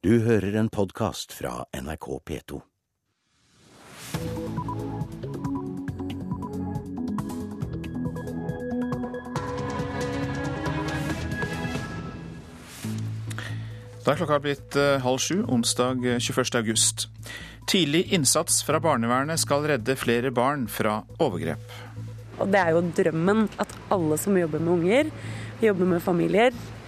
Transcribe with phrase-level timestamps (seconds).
[0.00, 2.58] Du hører en podkast fra NRK P2.
[14.00, 16.56] Da er klokka blitt eh, halv sju onsdag eh, 21.
[16.62, 17.10] august.
[17.68, 21.76] Tidlig innsats fra barnevernet skal redde flere barn fra overgrep.
[22.40, 25.16] Og det er jo drømmen at alle som jobber med unger,
[25.60, 26.79] jobber med familier, eh,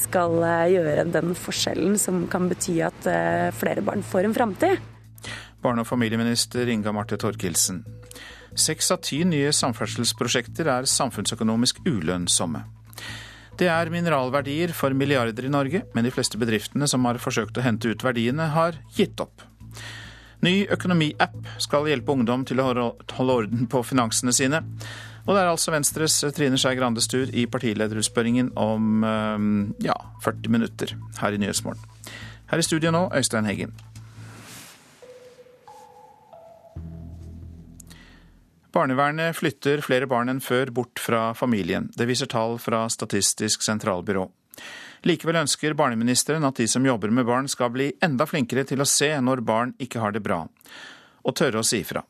[0.00, 4.80] skal eh, gjøre den forskjellen som kan bety at eh, flere barn får en framtid.
[5.62, 7.84] Barne- og familieminister Inga Marte Torkelsen.
[8.58, 12.64] Seks av ti nye samferdselsprosjekter er samfunnsøkonomisk ulønnsomme.
[13.56, 17.64] Det er mineralverdier for milliarder i Norge, men de fleste bedriftene som har forsøkt å
[17.64, 19.44] hente ut verdiene, har gitt opp.
[20.42, 24.64] Ny økonomiapp skal hjelpe ungdom til å holde orden på finansene sine.
[25.22, 29.06] Og det er altså Venstres Trine Skei Grandes tur i partilederutspørringen om
[29.84, 31.82] ja, 40 minutter her i Nyhetsmorgen.
[32.50, 33.72] Her i studio nå, Øystein Heggen.
[38.72, 41.90] Barnevernet flytter flere barn enn før bort fra familien.
[41.92, 44.24] Det viser tall fra Statistisk sentralbyrå.
[45.04, 48.88] Likevel ønsker barneministeren at de som jobber med barn skal bli enda flinkere til å
[48.88, 50.44] se når barn ikke har det bra,
[51.22, 52.04] og tørre å si ifra.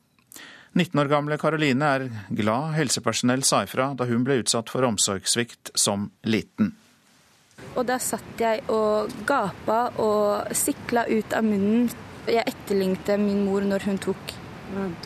[0.73, 5.73] 19 år gamle Karoline er glad helsepersonell sa ifra da hun ble utsatt for omsorgssvikt
[5.77, 6.73] som liten.
[7.77, 11.91] Og da satt jeg og gapa og sikla ut av munnen.
[12.25, 14.33] Jeg etterlignet min mor når hun tok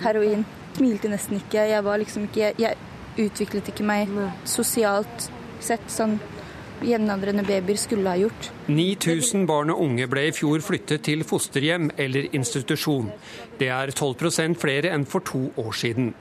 [0.04, 0.46] heroin.
[0.78, 1.66] Smilte nesten ikke.
[1.68, 2.78] Jeg var liksom ikke Jeg,
[3.18, 4.12] utviklet ikke meg
[4.46, 5.32] sosialt
[5.64, 6.20] sett sånn
[6.86, 8.50] jevnaldrende babyer skulle ha gjort.
[8.68, 13.10] 9000 barn og unge ble i fjor flyttet til fosterhjem eller institusjon.
[13.58, 16.12] Det er 12% flere enn for to år siden.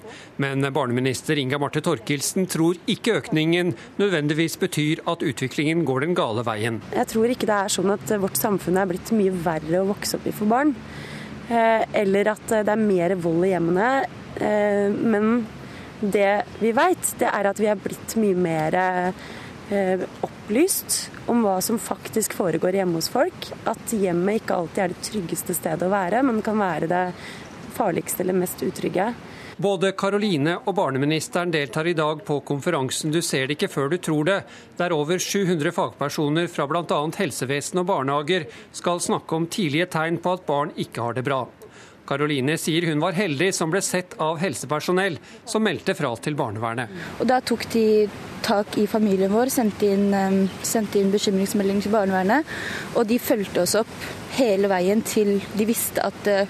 [0.41, 6.45] Men barneminister Inga Marte Torkelsen tror ikke økningen nødvendigvis betyr at utviklingen går den gale
[6.47, 6.81] veien.
[6.95, 10.17] Jeg tror ikke det er sånn at vårt samfunn er blitt mye verre å vokse
[10.17, 10.73] opp i for barn.
[11.47, 13.91] Eller at det er mer vold i hjemmene.
[14.97, 15.47] Men
[16.01, 18.79] det vi veit, det er at vi er blitt mye mer
[20.47, 23.49] opplyst om hva som faktisk foregår hjemme hos folk.
[23.67, 27.01] At hjemmet ikke alltid er det tryggeste stedet å være, men kan være det
[27.75, 29.09] farligste eller mest utrygge.
[29.57, 33.97] Både Karoline og barneministeren deltar i dag på konferansen Du ser det ikke før du
[33.99, 34.41] tror det,
[34.77, 37.01] der over 700 fagpersoner fra bl.a.
[37.19, 41.47] helsevesen og barnehager skal snakke om tidlige tegn på at barn ikke har det bra.
[42.07, 46.93] Karoline sier hun var heldig som ble sett av helsepersonell som meldte fra til barnevernet.
[47.21, 47.87] Og Da tok de
[48.47, 52.47] tak i familien vår, sendte inn, sendte inn bekymringsmelding til barnevernet.
[52.95, 53.93] Og de fulgte oss opp
[54.37, 56.47] hele veien til de visste at det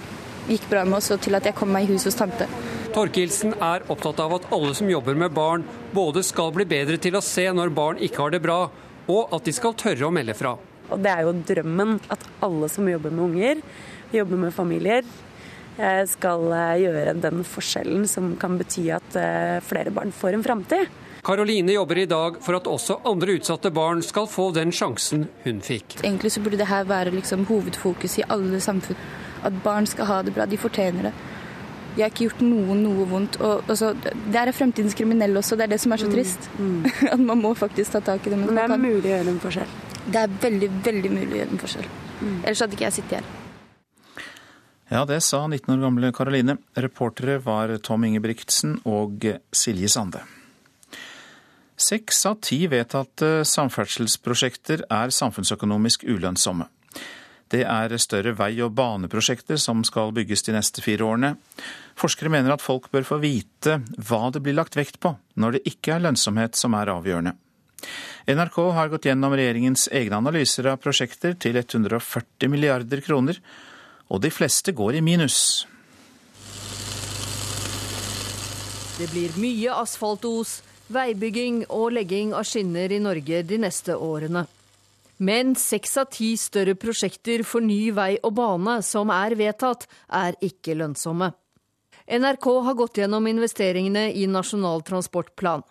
[0.46, 2.46] gikk bra med oss, og til at jeg kom meg i hus hos tante.
[2.94, 7.18] Torkildsen er opptatt av at alle som jobber med barn, både skal bli bedre til
[7.18, 8.60] å se når barn ikke har det bra,
[9.10, 10.54] og at de skal tørre å melde fra.
[10.86, 13.62] Og det er jo drømmen at alle som jobber med unger,
[14.14, 15.02] jobber med familier,
[16.08, 16.46] skal
[16.80, 19.18] gjøre den forskjellen som kan bety at
[19.66, 20.94] flere barn får en framtid.
[21.26, 25.58] Karoline jobber i dag for at også andre utsatte barn skal få den sjansen hun
[25.58, 25.96] fikk.
[26.04, 29.00] Egentlig så burde det her være liksom hovedfokus i alle samfunn.
[29.42, 30.46] At barn skal ha det bra.
[30.46, 31.12] De fortjener det.
[31.96, 33.40] Jeg har ikke gjort noen noe vondt.
[33.40, 36.46] Og, altså, det er fremtidens kriminelle også, det er det som er så trist.
[36.60, 36.68] Mm.
[36.76, 36.86] Mm.
[37.16, 38.38] At man må faktisk ta tak i det.
[38.44, 39.74] Men det er mulig å gjøre en forskjell.
[40.06, 41.90] Det er veldig, veldig mulig å gjøre en forskjell.
[42.20, 42.38] Mm.
[42.44, 43.45] Ellers hadde ikke jeg sittet her.
[44.88, 46.56] Ja, det sa 19 år gamle Karoline.
[46.78, 50.20] Reportere var Tom Ingebrigtsen og Silje Sande.
[51.76, 56.68] Seks av ti vedtatte samferdselsprosjekter er samfunnsøkonomisk ulønnsomme.
[57.50, 61.34] Det er større vei- og baneprosjekter som skal bygges de neste fire årene.
[61.98, 65.66] Forskere mener at folk bør få vite hva det blir lagt vekt på når det
[65.74, 67.34] ikke er lønnsomhet som er avgjørende.
[68.26, 73.38] NRK har gått gjennom regjeringens egne analyser av prosjekter til 140 milliarder kroner,
[74.08, 75.66] og de fleste går i minus.
[78.96, 84.46] Det blir mye asfaltos, veibygging og legging av skinner i Norge de neste årene.
[85.18, 90.36] Men seks av ti større prosjekter for ny vei og bane som er vedtatt, er
[90.44, 91.32] ikke lønnsomme.
[92.06, 95.62] NRK har gått gjennom investeringene i Nasjonal transportplan.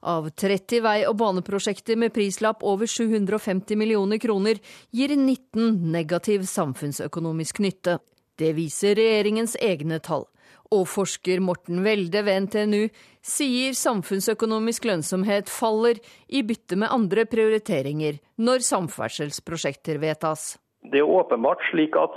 [0.00, 4.60] Av 30 vei- og baneprosjekter med prislapp over 750 millioner kroner
[4.94, 7.98] gir 19 negativ samfunnsøkonomisk nytte.
[8.38, 10.28] Det viser regjeringens egne tall.
[10.70, 12.86] Og forsker Morten Welde ved NTNU
[13.26, 15.98] sier samfunnsøkonomisk lønnsomhet faller
[16.28, 20.54] i bytte med andre prioriteringer når samferdselsprosjekter vedtas.
[20.86, 22.14] Det er åpenbart slik at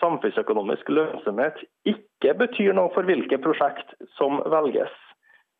[0.00, 4.92] samfunnsøkonomisk lønnsomhet ikke betyr noe for hvilke prosjekt som velges.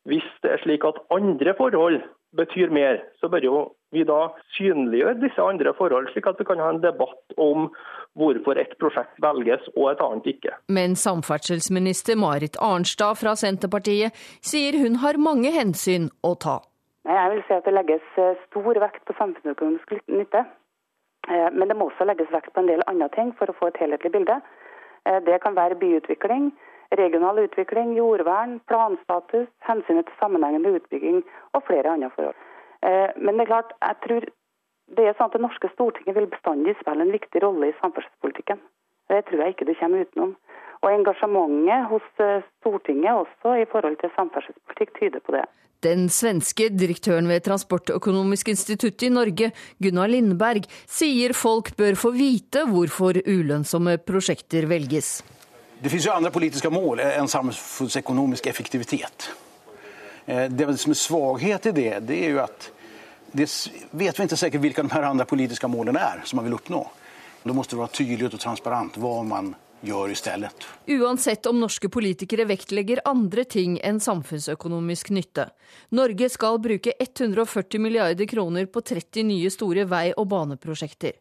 [0.09, 2.01] Hvis det er slik at andre forhold
[2.37, 3.57] betyr mer, så bør jo
[3.91, 7.67] vi da synliggjøre disse andre forhold, slik at vi kan ha en debatt om
[8.17, 10.55] hvorfor et prosjekt velges og et annet ikke.
[10.71, 16.61] Men samferdselsminister Marit Arnstad fra Senterpartiet sier hun har mange hensyn å ta.
[17.07, 20.45] Jeg vil si at det legges eh, stor vekt på samfunnsøkonomisk nytte.
[21.31, 23.71] Eh, men det må også legges vekt på en del andre ting for å få
[23.71, 24.41] et helhetlig bilde.
[25.07, 26.51] Eh, det kan være byutvikling,
[26.99, 31.21] regional utvikling, jordvern, planstatus, hensynet til sammenhengende utbygging
[31.55, 32.47] og flere andre forhold.
[32.81, 34.23] Men det er klart, jeg tror
[34.97, 38.57] det er sånn at det norske Stortinget vil bestandig spille en viktig rolle i samferdselspolitikken.
[39.11, 40.35] Det tror jeg ikke du kommer utenom.
[40.81, 42.05] Og engasjementet hos
[42.61, 45.43] Stortinget også i forhold til samferdselspolitikk tyder på det.
[45.81, 49.49] Den svenske direktøren ved Transportøkonomisk institutt i Norge,
[49.81, 55.23] Gunnar Lindberg, sier folk bør få vite hvorfor ulønnsomme prosjekter velges.
[55.81, 59.31] Det finnes jo andre politiske mål enn samfunnsøkonomisk effektivitet.
[60.29, 62.69] Eh, det som er svaghet i det, det er jo at
[63.31, 63.47] det
[63.95, 66.83] vet vi ikke sikkert hvilke de andre politiske målene er som man vil oppnå.
[67.43, 70.51] Da må det være tydelig og transparent hva man gjør i stedet.
[70.93, 75.47] Uansett om norske politikere vektlegger andre ting enn samfunnsøkonomisk nytte.
[75.97, 81.17] Norge skal bruke 140 milliarder kroner på 30 nye store vei- og baneprosjekter.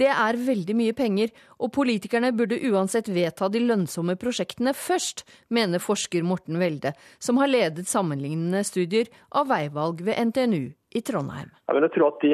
[0.00, 5.82] Det er veldig mye penger, og politikerne burde uansett vedta de lønnsomme prosjektene først, mener
[5.82, 10.62] forsker Morten Welde, som har ledet sammenlignende studier av veivalg ved NTNU
[10.96, 11.52] i Trondheim.
[11.68, 12.24] Jeg vil tro at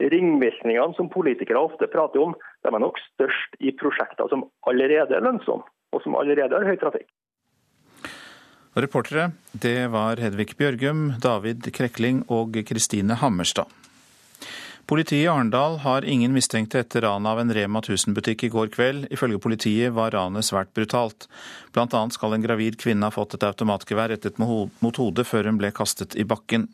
[0.00, 2.34] De ringvirkningene som politikere ofte prater om,
[2.64, 6.78] de er nok størst i prosjekter som allerede er lønnsomme, og som allerede har høy
[6.80, 7.08] trafikk.
[8.78, 13.66] Reportere det var Hedvig Bjørgum, David Krekling og Kristine Hammerstad.
[14.90, 19.04] Politiet i Arendal har ingen mistenkte etter ranet av en Rema 1000-butikk i går kveld.
[19.14, 21.28] Ifølge politiet var ranet svært brutalt.
[21.70, 25.60] Blant annet skal en gravid kvinne ha fått et automatgevær rettet mot hodet før hun
[25.62, 26.66] ble kastet i bakken.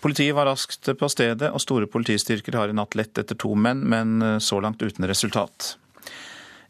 [0.00, 3.82] Politiet var raskt på stedet, og store politistyrker har i natt lett etter to menn,
[3.88, 5.76] men eh, så langt uten resultat.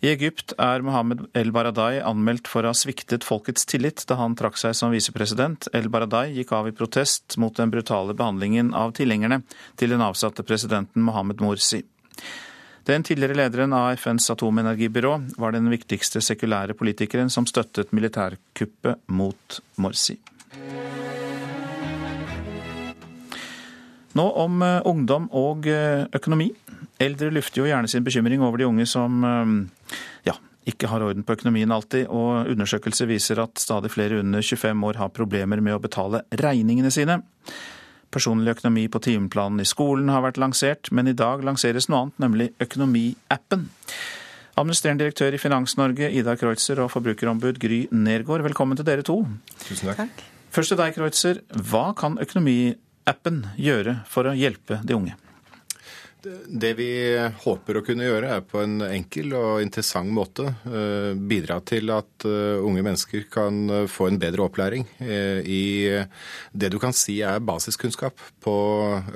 [0.04, 4.36] I Egypt er Mohammed El Baradai anmeldt for å ha sviktet folkets tillit da han
[4.36, 5.70] trakk seg som visepresident.
[5.74, 9.40] El Baradai gikk av i protest mot den brutale behandlingen av tilhengerne
[9.80, 11.80] til den avsatte presidenten Mohammed Morsi.
[12.86, 19.60] Den tidligere lederen av FNs atomenergibyrå var den viktigste sekulære politikeren som støttet militærkuppet mot
[19.82, 20.20] Morsi.
[24.16, 26.50] Nå om eh, ungdom og eh, økonomi.
[27.02, 29.54] Eldre lufter jo gjerne sin bekymring over de unge som eh,
[30.28, 30.36] ja,
[30.68, 35.00] ikke har orden på økonomien alltid, og undersøkelser viser at stadig flere under 25 år
[35.02, 37.20] har problemer med å betale regningene sine.
[38.14, 42.20] Personlig økonomi på timeplanen i skolen har vært lansert, men i dag lanseres noe annet,
[42.22, 43.66] nemlig Økonomiappen.
[44.56, 49.18] Administrerende direktør i Finans-Norge, Ida Kreutzer, og forbrukerombud Gry Nergård, velkommen til dere to.
[49.66, 50.24] Tusen takk.
[50.54, 51.42] Først til deg, Kreutzer.
[51.68, 55.16] Hva kan Økonomiappen appen gjøre for å hjelpe de unge?
[56.46, 56.88] Det vi
[57.44, 62.26] håper å kunne gjøre, er på en enkel og interessant måte eh, bidra til at
[62.26, 65.62] eh, unge mennesker kan eh, få en bedre opplæring i
[66.50, 68.56] det du kan si er basiskunnskap på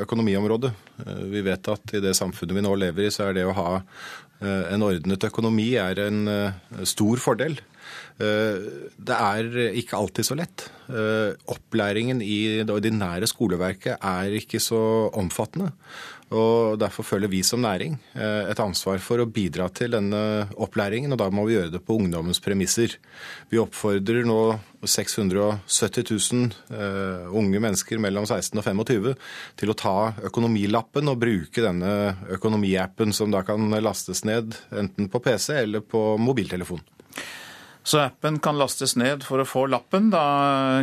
[0.04, 0.70] økonomiområdet.
[1.32, 3.70] Vi vet at i det samfunnet vi nå lever i, så er det å ha
[4.40, 6.20] en ordnet økonomi er en
[6.88, 7.58] stor fordel.
[8.20, 8.60] Eh,
[9.00, 10.66] det er ikke alltid så lett.
[10.90, 15.72] Eh, opplæringen i det ordinære skoleverket er ikke så omfattende.
[16.30, 20.20] Og Derfor føler vi som næring eh, et ansvar for å bidra til denne
[20.62, 22.98] opplæringen, og da må vi gjøre det på ungdommens premisser.
[23.50, 24.38] Vi oppfordrer nå
[24.84, 29.10] 670 000 unge mennesker mellom 16 og 25
[29.60, 29.96] til å ta
[30.30, 36.14] økonomilappen og bruke denne økonomiappen, som da kan lastes ned enten på PC eller på
[36.20, 36.84] mobiltelefon.
[37.82, 40.22] Så appen kan lastes ned for å få lappen, da,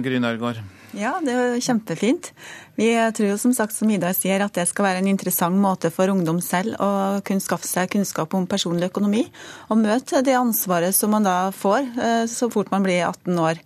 [0.03, 0.63] Gry Nørgaard?
[0.97, 2.31] Ja, det er kjempefint.
[2.79, 5.91] Vi tror jo som sagt, som Ida sier, at det skal være en interessant måte
[5.93, 6.89] for ungdom selv å
[7.27, 9.27] kunne skaffe seg kunnskap om personlig økonomi,
[9.69, 13.61] og møte det ansvaret som man da får eh, så fort man blir 18 år.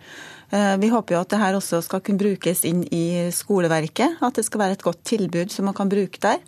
[0.51, 4.39] Eh, vi håper jo at det her også skal kunne brukes inn i skoleverket, at
[4.39, 6.41] det skal være et godt tilbud som man kan bruke der.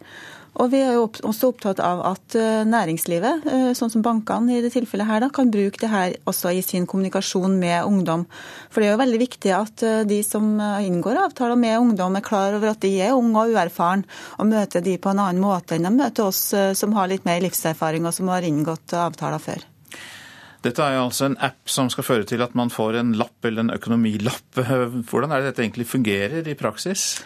[0.62, 4.62] Og vi er jo også opptatt av at eh, næringslivet, eh, sånn som bankene i
[4.62, 8.28] det tilfellet her, da, kan bruke det her også i sin kommunikasjon med ungdom.
[8.70, 12.26] For det er jo veldig viktig at eh, de som inngår avtaler med ungdom, er
[12.26, 14.06] klar over at de er unge og uerfaren,
[14.38, 16.44] og møter de på en annen måte enn de møter oss
[16.78, 19.64] som har litt mer livserfaring og som har inngått avtaler før.
[20.64, 23.48] Dette er jo altså en app som skal føre til at man får en lapp
[23.48, 24.62] eller en økonomilapp.
[25.10, 27.18] Hvordan er det dette egentlig fungerer i praksis?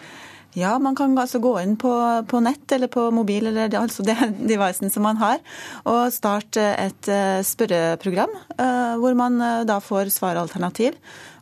[0.58, 1.92] Ja, man kan altså gå inn på,
[2.28, 4.16] på nett eller på mobil eller det, altså det
[4.50, 5.40] devicen som man har,
[5.86, 10.98] og starte et uh, spørreprogram uh, hvor man uh, da får svaralternativ.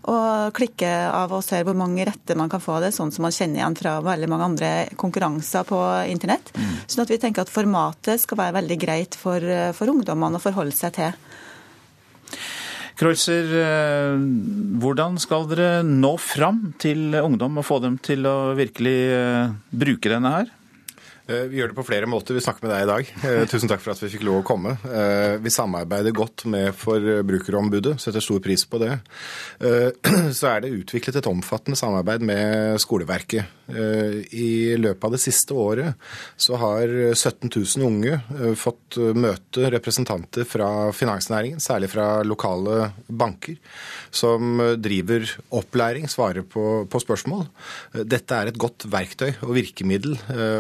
[0.07, 3.25] og klikke av og se hvor mange retter man kan få av det, sånn som
[3.27, 6.53] man kjenner igjen fra veldig mange andre konkurranser på internett.
[6.55, 6.77] Mm.
[6.87, 9.43] Sånn at vi tenker at formatet skal være veldig greit for,
[9.75, 11.26] for ungdommene å forholde seg til.
[12.97, 14.17] Kreutzer, eh,
[14.81, 20.13] hvordan skal dere nå fram til ungdom og få dem til å virkelig eh, bruke
[20.13, 20.56] denne her?
[21.27, 22.37] Eh, vi gjør det på flere måter.
[22.37, 23.09] Vi snakker med deg i dag.
[23.27, 24.77] Eh, tusen takk for at vi fikk lov å komme.
[24.87, 28.93] Eh, vi samarbeider godt med Forbrukerombudet, setter stor pris på det.
[30.39, 33.55] Så er det utviklet et omfattende samarbeid med skoleverket.
[33.67, 35.97] I løpet av det siste året
[36.39, 43.57] så har 17 000 unge fått møte representanter fra finansnæringen, særlig fra lokale banker,
[44.17, 47.47] som driver opplæring, svarer på, på spørsmål.
[48.09, 50.17] Dette er et godt verktøy og virkemiddel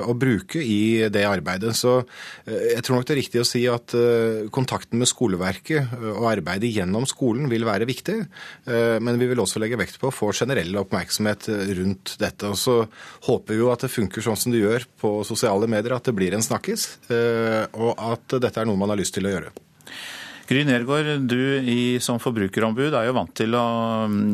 [0.06, 1.74] å bruke i det arbeidet.
[1.76, 5.96] Så eh, jeg tror nok det er riktig å si at eh, kontakten med skoleverket
[5.96, 8.16] eh, og arbeidet gjennom skolen vil være viktig.
[8.66, 11.48] Men vi vil også legge vekt på å få generell oppmerksomhet
[11.78, 12.50] rundt dette.
[12.50, 12.78] Og så
[13.28, 16.16] håper vi jo at det funker sånn som det gjør på sosiale medier, at det
[16.16, 19.54] blir en snakkis, og at dette er noe man har lyst til å gjøre.
[20.46, 23.64] Gry Nergård, du i, som forbrukerombud er jo vant til å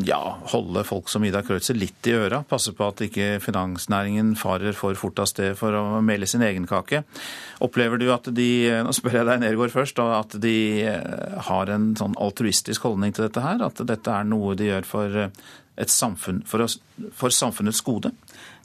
[0.05, 0.19] ja,
[0.51, 2.43] holde folk som Ida Kreutzer litt i øra.
[2.45, 6.67] Passe på at ikke finansnæringen farer for fort av sted for å mele sin egen
[6.69, 7.01] kake.
[7.65, 8.47] Opplever du at de
[8.85, 10.55] nå spør jeg deg Nergård først, at de
[10.85, 13.65] eh, har en sånn altruistisk holdning til dette her?
[13.65, 15.21] At dette er noe de gjør for,
[15.81, 16.69] et samfunn, for,
[17.17, 18.13] for samfunnets gode?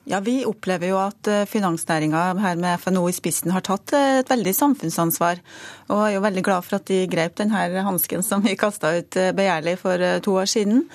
[0.08, 4.22] Ja, Vi opplever jo at eh, finansnæringa her med FNO i spissen har tatt eh,
[4.22, 5.42] et veldig samfunnsansvar.
[5.92, 9.18] Og er jo veldig glad for at de grep denne hansken som vi kasta ut
[9.20, 10.86] eh, begjærlig for to år siden,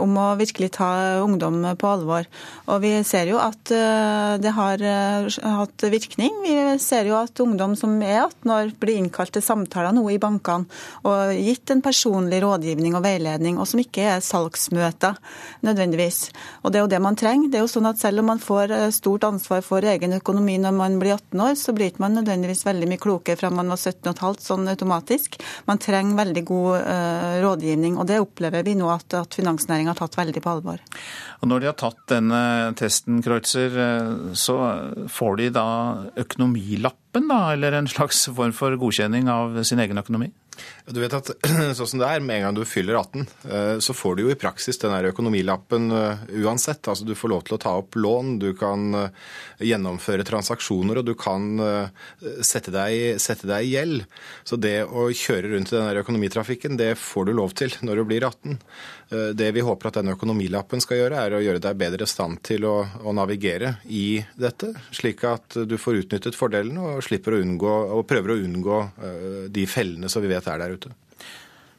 [0.00, 0.90] om å virkelig ta
[1.22, 2.26] ungdom på alvor.
[2.68, 4.82] Og vi ser jo at det har
[5.40, 6.34] hatt virkning.
[6.44, 10.18] Vi ser jo at ungdom som er 18 år, blir innkalt til samtaler nå i
[10.20, 10.68] bankene
[11.08, 15.16] og gitt en personlig rådgivning og veiledning, og som ikke er salgsmøter
[15.66, 16.22] nødvendigvis.
[16.64, 17.50] Og det er jo det man trenger.
[17.52, 20.74] Det er jo sånn at selv om man eh, stort ansvar for egen økonomi når
[20.76, 24.42] man blir 18 år, så blir man nødvendigvis veldig mye klokere fra man var 17,5
[24.44, 25.38] sånn automatisk.
[25.70, 29.98] Man trenger veldig god uh, rådgivning, og det opplever vi nå at, at finansnæringen har
[30.00, 30.82] tatt veldig på alvor.
[31.40, 32.42] Og Når de har tatt denne
[32.76, 34.58] testen, Kreutzer, eh, så
[35.08, 35.68] får de da
[36.20, 40.30] økonomilappen, da, eller en slags form for godkjenning av sin egen økonomi?
[40.88, 41.30] Du vet at
[41.76, 44.32] sånn som det er, Med en gang du fyller 18, eh, så får du jo
[44.32, 46.88] i praksis den der økonomilappen eh, uansett.
[46.88, 49.10] Altså Du får lov til å ta opp lån, du kan eh,
[49.70, 51.60] gjennomføre transaksjoner og du kan
[52.44, 54.04] sette deg, sette deg i gjeld.
[54.46, 58.00] Så det å kjøre rundt i den der økonomitrafikken, det får du lov til når
[58.00, 58.56] du blir 18.
[59.36, 62.40] Det vi håper at denne økonomilappen skal gjøre, er å gjøre deg bedre i stand
[62.46, 67.42] til å, å, navigere i dette, slik at du får utnyttet fordelene og slipper å
[67.42, 68.80] unngå, og prøver å unngå
[69.50, 70.79] de fellene som vi vet er der ute.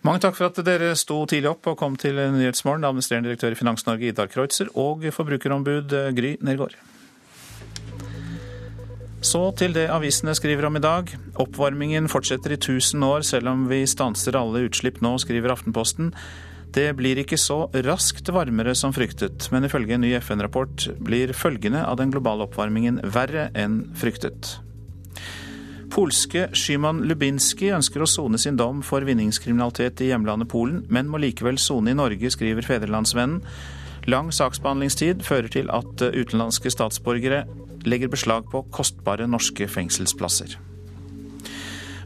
[0.01, 3.60] Mange takk for at dere sto tidlig opp og kom til Nyhetsmorgen, administrerende direktør i
[3.60, 6.74] Finans Norge Idar Kreutzer og forbrukerombud Gry Nergård.
[9.22, 11.12] Så til det avisene skriver om i dag.
[11.41, 16.10] Oppvarmingen fortsetter i 1000 år selv om vi stanser alle utslipp nå, skriver Aftenposten.
[16.74, 21.84] Det blir ikke så raskt varmere som fryktet, men ifølge en ny FN-rapport blir følgene
[21.86, 24.55] av den globale oppvarmingen verre enn fryktet.
[25.91, 31.19] Polske Szyman Lubinski ønsker å sone sin dom for vinningskriminalitet i hjemlandet Polen, men må
[31.19, 33.41] likevel sone i Norge, skriver Federlandsvennen.
[34.07, 37.43] Lang saksbehandlingstid fører til at utenlandske statsborgere
[37.83, 40.55] legger beslag på kostbare norske fengselsplasser.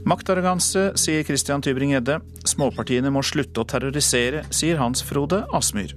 [0.06, 2.20] Maktarroganse, sier Christian Tybring-Gjedde.
[2.46, 5.94] Småpartiene må slutte å terrorisere, sier Hans Frode Asmyr.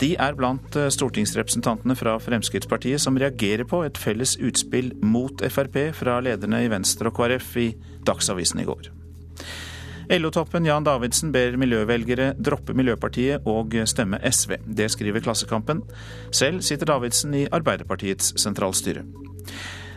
[0.00, 5.78] De er blant eh, stortingsrepresentantene fra Fremskrittspartiet som reagerer på et felles utspill mot Frp
[5.94, 7.70] fra lederne i Venstre og KrF i
[8.06, 8.90] Dagsavisen i går.
[10.12, 14.58] LO-toppen Jan Davidsen ber miljøvelgere droppe Miljøpartiet og stemme SV.
[14.66, 15.80] Det skriver Klassekampen.
[16.30, 19.06] Selv sitter Davidsen i Arbeiderpartiets sentralstyre.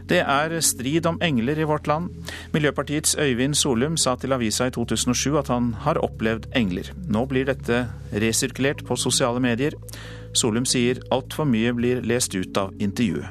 [0.08, 2.12] Det er strid om engler i vårt land.
[2.54, 6.94] Miljøpartiets Øyvind Solum sa til avisa i 2007 at han har opplevd engler.
[7.12, 7.84] Nå blir dette
[8.14, 9.76] resirkulert på sosiale medier.
[10.34, 13.28] Solum sier altfor mye blir lest ut av intervjuet.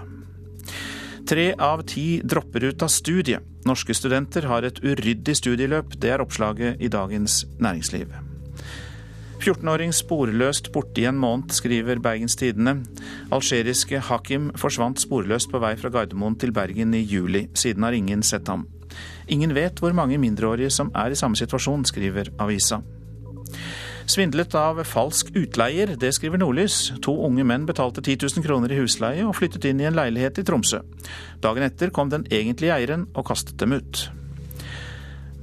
[1.27, 3.43] Tre av ti dropper ut av studiet.
[3.67, 5.97] Norske studenter har et uryddig studieløp.
[5.99, 8.36] Det er oppslaget i Dagens Næringsliv.
[9.43, 12.79] 14-åring sporløst borte i en måned, skriver Bergens Tidende.
[13.35, 17.47] Algeriske Hakim forsvant sporløst på vei fra Gardermoen til Bergen i juli.
[17.55, 18.67] Siden har ingen sett ham.
[19.29, 22.81] Ingen vet hvor mange mindreårige som er i samme situasjon, skriver avisa.
[24.07, 26.93] Svindlet av falsk utleier, det skriver Nordlys.
[27.03, 30.39] To unge menn betalte 10 000 kroner i husleie og flyttet inn i en leilighet
[30.39, 30.85] i Tromsø.
[31.43, 34.07] Dagen etter kom den egentlige eieren og kastet dem ut.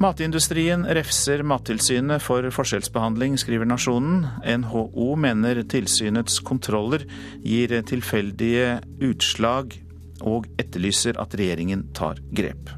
[0.02, 4.26] Matindustrien refser Mattilsynet for forskjellsbehandling, skriver Nasjonen.
[4.64, 7.06] NHO mener tilsynets kontroller
[7.46, 9.78] gir tilfeldige utslag,
[10.24, 12.72] og etterlyser at regjeringen tar grep.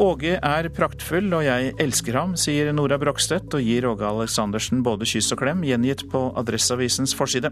[0.00, 5.08] Åge er praktfull, og jeg elsker ham, sier Nora Brokstedt og gir Åge Aleksandersen både
[5.08, 7.50] kyss og klem, gjengitt på Adresseavisens forside.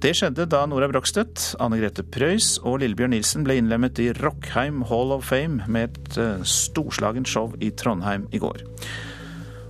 [0.00, 4.78] Det skjedde da Nora Brokstedt, Anne Grete Preus og Lillebjørn Nilsen ble innlemmet i Rockheim
[4.88, 8.62] Hall of Fame med et uh, storslagent show i Trondheim i går.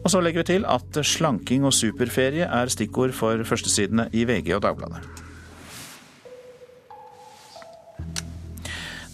[0.04, 4.52] Og så legger vi til at slanking og superferie er stikkord for førstesidene i VG
[4.54, 5.02] og Dagbladet.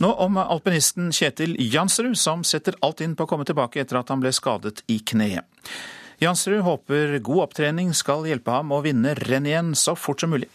[0.04, 4.12] Nå om alpinisten Kjetil Jansrud, som setter alt inn på å komme tilbake etter at
[4.12, 5.48] han ble skadet i kneet.
[6.20, 10.52] Jansrud håper god opptrening skal hjelpe ham å vinne renn igjen så fort som mulig.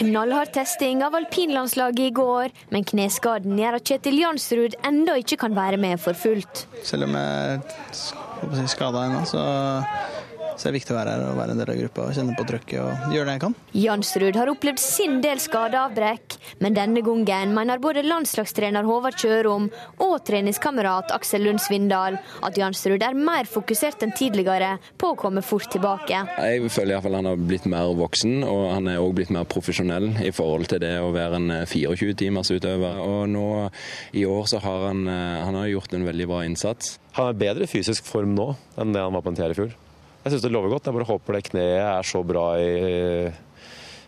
[0.00, 5.56] Knallhard testing av alpinlandslaget i går, men kneskaden gjør at Kjetil Jansrud ennå ikke kan
[5.56, 6.64] være med for fullt.
[6.86, 9.44] Selv om jeg er skada ennå, så
[10.56, 12.36] så det er viktig å være her og være en del av gruppa og kjenne
[12.38, 13.56] på trøkket og gjøre det jeg kan.
[13.80, 19.68] Jansrud har opplevd sin del skadeavbrekk, men denne gangen mener både landslagstrener Håvard Kjørom
[20.06, 25.44] og treningskamerat Aksel Lund Svindal at Jansrud er mer fokusert enn tidligere på å komme
[25.44, 26.24] fort tilbake.
[26.40, 30.12] Jeg føler iallfall han har blitt mer voksen, og han er òg blitt mer profesjonell
[30.24, 33.00] i forhold til det å være en 24 timers utøver.
[33.04, 33.46] Og nå
[34.16, 36.98] i år så har han, eh, han har gjort en veldig bra innsats.
[37.18, 39.78] Han er bedre fysisk form nå enn det han var på NTR i fjor.
[40.20, 40.88] Jeg syns det lover godt.
[40.88, 43.30] Jeg bare håper det kneet er så bra i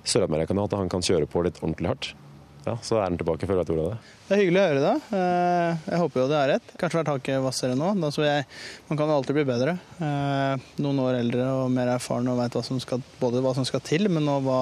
[0.04, 2.12] Sør-Amerika nå at han kan kjøre på litt ordentlig hardt.
[2.62, 4.10] Ja, Så er han tilbake før jeg vet ordet av det.
[4.28, 4.92] Det er hyggelig å høre det.
[5.18, 6.74] Eh, jeg håper jo det er rett.
[6.78, 7.88] Kanskje vært hakket hvassere nå.
[8.22, 8.44] Jeg,
[8.88, 9.74] man kan jo alltid bli bedre.
[9.98, 12.54] Eh, noen år eldre og mer erfaren og veit
[13.18, 14.60] både hva som skal til, men nå hva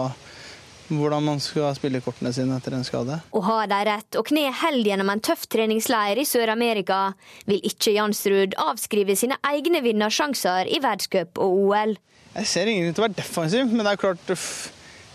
[0.99, 3.21] hvordan man skal spille kortene sine etter en skade.
[3.37, 7.01] Og har de rett og kne holder gjennom en tøff treningsleir i Sør-Amerika,
[7.47, 11.97] vil ikke Jansrud avskrive sine egne vinnersjanser i verdenscup og OL.
[12.35, 14.37] Jeg ser ingen til å være defensiv, men det er klart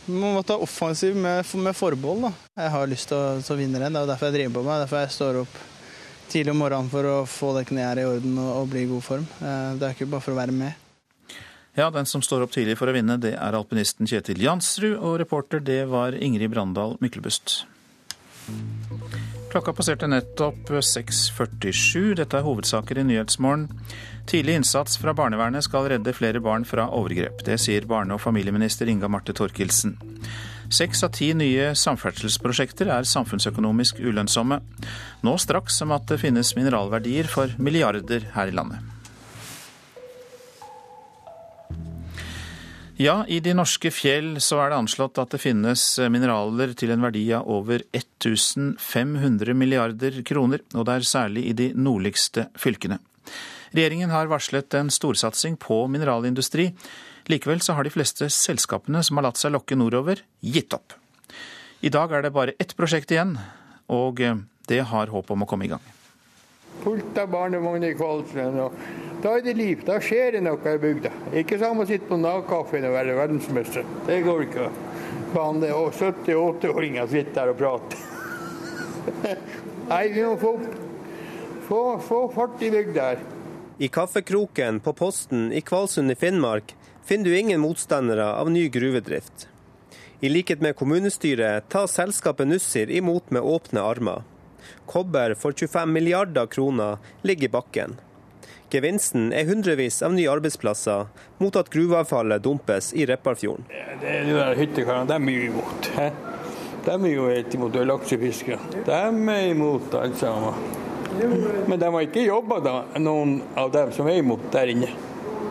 [0.05, 2.27] man må ta offensiv med, med forbehold.
[2.27, 2.31] Da.
[2.61, 4.83] Jeg har lyst til å, å vinne den, det er derfor jeg driver på meg.
[4.83, 5.61] Derfor jeg står opp
[6.29, 9.05] tidlig om morgenen for å få det kneet i orden og, og bli i god
[9.05, 9.27] form.
[9.39, 10.84] Eh, det er ikke bare for å være med.
[11.75, 15.17] Ja, den som står opp tidlig for å vinne, det er alpinisten Kjetil Jansrud, og
[15.19, 17.65] reporter det var Ingrid Brandal Myklebust.
[19.51, 22.15] Klokka passerte nettopp 6.47.
[22.19, 23.67] Dette er hovedsaker i Nyhetsmorgen.
[24.27, 27.43] Tidlig innsats fra barnevernet skal redde flere barn fra overgrep.
[27.47, 29.97] Det sier barne- og familieminister Inga Marte Thorkildsen.
[30.71, 34.59] Seks av ti nye samferdselsprosjekter er samfunnsøkonomisk ulønnsomme.
[35.23, 38.94] Nå straks som at det finnes mineralverdier for milliarder her i landet.
[42.97, 47.01] Ja, i de norske fjell så er det anslått at det finnes mineraler til en
[47.03, 53.01] verdi av over 1500 milliarder kroner, og det er særlig i de nordligste fylkene.
[53.75, 56.69] Regjeringen har varslet en storsatsing på mineralindustri.
[57.27, 60.95] Likevel så har de fleste selskapene som har latt seg lokke nordover, gitt opp.
[61.83, 63.35] I dag er det bare ett prosjekt igjen,
[63.91, 64.23] og
[64.71, 65.83] det har håp om å komme i gang.
[66.83, 68.59] Fullt av barnevogner i Kvalsund.
[69.23, 69.81] Da er det liv.
[69.87, 71.11] Da skjer det noe i bygda.
[71.41, 73.87] Ikke som å sitte på Nav-kaffen og være verdensmester.
[74.05, 74.67] Det går ikke.
[75.33, 78.03] Faen, det er 70-80-åringer sitter der og prater.
[79.91, 80.53] Nei, vi må få,
[81.67, 83.25] få, få fart i bygda her.
[83.77, 89.49] I kaffekroken på Posten i Kvalsund i Finnmark finner du ingen motstandere av ny gruvedrift.
[90.23, 94.23] I likhet med kommunestyret tar selskapet Nussir imot med åpne armer.
[94.85, 97.97] Kobber for 25 milliarder kroner ligger i bakken.
[98.73, 101.05] Gevinsten er hundrevis av nye arbeidsplasser
[101.37, 103.67] mot at gruveavfallet dumpes i Repparfjorden.
[104.01, 105.91] Det er de der hyttekarene, de er jo imot.
[105.95, 106.09] He?
[106.85, 108.59] De er jo helt imot laksefiskere.
[108.85, 110.57] De er imot alt sammen.
[111.67, 112.59] Men de har ikke jobba,
[112.99, 114.89] noen av dem som er imot der inne.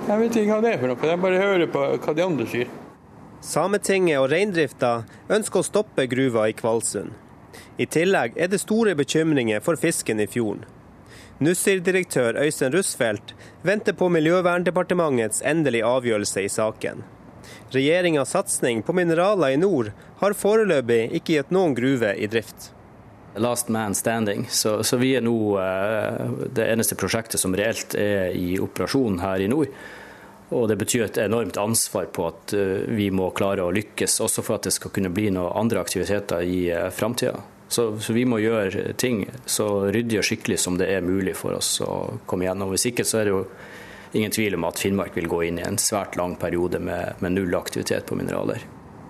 [0.05, 2.47] Jeg vet ikke hva det er for noe, de bare hører på hva de andre
[2.51, 2.73] sier.
[3.45, 4.91] Sametinget og reindrifta
[5.33, 7.13] ønsker å stoppe gruva i Kvalsund.
[7.79, 10.65] I tillegg er det store bekymringer for fisken i fjorden.
[11.43, 13.35] Nussir-direktør Øystein Russfeldt
[13.67, 17.03] venter på Miljøverndepartementets endelige avgjørelse i saken.
[17.75, 19.91] Regjeringas satsing på mineraler i nord
[20.21, 22.71] har foreløpig ikke gitt noen gruve i drift.
[23.35, 24.47] Last man standing.
[24.51, 29.43] Så, så, vi er nå eh, det eneste prosjektet som reelt er i operasjon her
[29.43, 29.75] i nord.
[30.55, 34.45] Og Det betyr et enormt ansvar på at eh, vi må klare å lykkes, også
[34.47, 37.41] for at det skal kunne bli noen andre aktiviteter i eh, framtida.
[37.69, 41.57] Så, så, vi må gjøre ting så ryddig og skikkelig som det er mulig for
[41.57, 42.71] oss å komme gjennom.
[42.71, 43.41] Hvis ikke så er det jo
[44.15, 47.35] ingen tvil om at Finnmark vil gå inn i en svært lang periode med, med
[47.35, 48.63] null aktivitet på mineraler.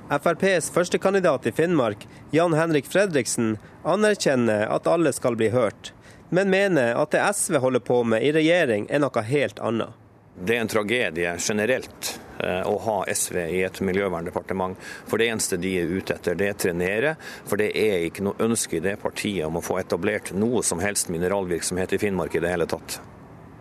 [0.09, 5.93] FrPs førstekandidat i Finnmark, Jan Henrik Fredriksen, anerkjenner at alle skal bli hørt,
[6.33, 9.93] men mener at det SV holder på med i regjering er noe helt annet.
[10.35, 12.09] Det er en tragedie generelt
[12.43, 14.75] eh, å ha SV i et miljøverndepartement.
[15.07, 17.15] For det eneste de er ute etter, det er trenere.
[17.47, 20.83] For det er ikke noe ønske i det partiet om å få etablert noe som
[20.83, 22.99] helst mineralvirksomhet i Finnmark i det hele tatt.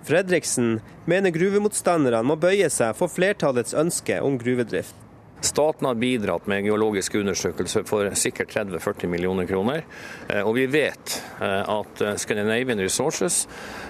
[0.04, 5.03] Fredriksen mener gruvemotstanderne må bøye seg for flertallets ønske om gruvedrift.
[5.44, 9.82] Staten har bidratt med geologiske undersøkelser for sikkert 30-40 millioner kroner.
[10.30, 13.42] Eh, og vi vet eh, at eh, Scandinavian Resources,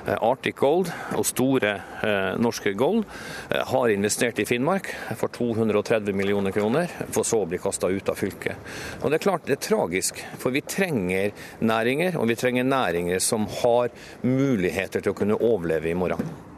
[0.03, 1.75] Arctic Gold og store
[2.41, 3.05] norske Gold
[3.69, 8.19] har investert i Finnmark for 230 millioner kroner, for så å bli kasta ut av
[8.19, 8.73] fylket.
[8.99, 11.31] Og Det er klart det er tragisk, for vi trenger
[11.63, 13.93] næringer, og vi trenger næringer som har
[14.25, 16.51] muligheter til å kunne overleve i morgen.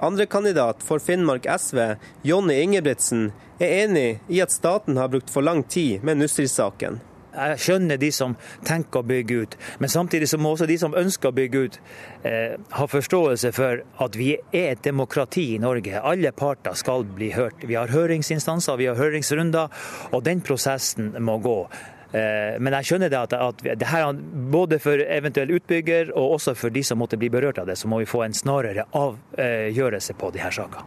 [0.00, 5.62] Andrekandidat for Finnmark SV, Jonny Ingebrigtsen, er enig i at staten har brukt for lang
[5.64, 6.98] tid med Nussir-saken.
[7.36, 10.96] Jeg skjønner de som tenker å bygge ut, men samtidig så må også de som
[10.96, 11.78] ønsker å bygge ut,
[12.24, 16.00] eh, ha forståelse for at vi er et demokrati i Norge.
[16.00, 17.64] Alle parter skal bli hørt.
[17.64, 19.68] Vi har høringsinstanser, vi har høringsrunder,
[20.12, 21.68] og den prosessen må gå.
[22.12, 24.12] Eh, men jeg skjønner det at, at det her,
[24.52, 27.90] både for eventuell utbygger og også for de som måtte bli berørt av det, så
[27.90, 30.86] må vi få en snarere avgjørelse på de her sakene.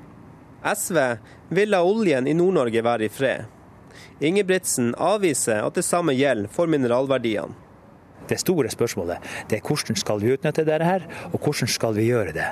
[0.60, 0.98] SV
[1.56, 3.48] vil la oljen i Nord-Norge være i fred.
[4.20, 7.56] Ingebrigtsen avviser at det samme gjelder for mineralverdiene.
[8.30, 12.10] Det store spørsmålet det er hvordan skal vi utnytte dette her, og hvordan skal vi
[12.10, 12.50] gjøre det.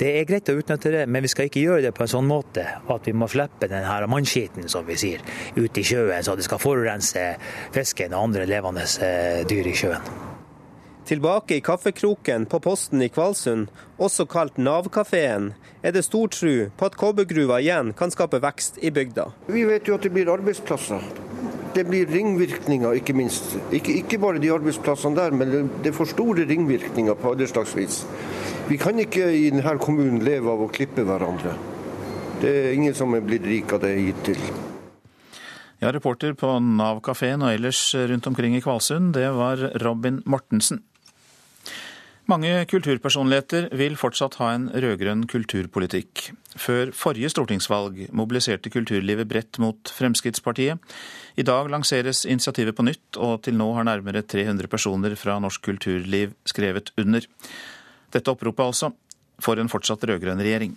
[0.00, 2.28] Det er greit å utnytte det, men vi skal ikke gjøre det på en sånn
[2.28, 5.24] måte at vi må slippe denne mannskiten som vi sier,
[5.56, 7.28] ut i sjøen, så det skal forurense
[7.74, 10.10] fisken og andre levende eh, dyr i sjøen.
[11.08, 16.88] Tilbake i kaffekroken på Posten i Kvalsund, også kalt Nav-kafeen, er det stor tro på
[16.90, 19.24] at kobbergruva igjen kan skape vekst i bygda.
[19.48, 21.00] Vi vet jo at det blir arbeidsplasser.
[21.74, 23.56] Det blir ringvirkninger, ikke minst.
[23.72, 28.02] Ikke, ikke bare de arbeidsplassene der, men det får store ringvirkninger på alle slags vis.
[28.68, 31.54] Vi kan ikke i denne kommunen leve av å klippe hverandre.
[32.42, 34.42] Det er ingen som er blitt rik av det hittil.
[35.78, 40.82] Ja, reporter på Nav-kafeen og ellers rundt omkring i Kvalsund, det var Robin Mortensen.
[42.28, 46.26] Mange kulturpersonligheter vil fortsatt ha en rød-grønn kulturpolitikk.
[46.60, 50.76] Før forrige stortingsvalg mobiliserte kulturlivet bredt mot Fremskrittspartiet.
[51.38, 55.62] I dag lanseres initiativet på nytt, og til nå har nærmere 300 personer fra norsk
[55.68, 57.22] kulturliv skrevet under.
[58.10, 58.90] Dette oppropet altså
[59.38, 60.74] for en fortsatt rød-grønn regjering.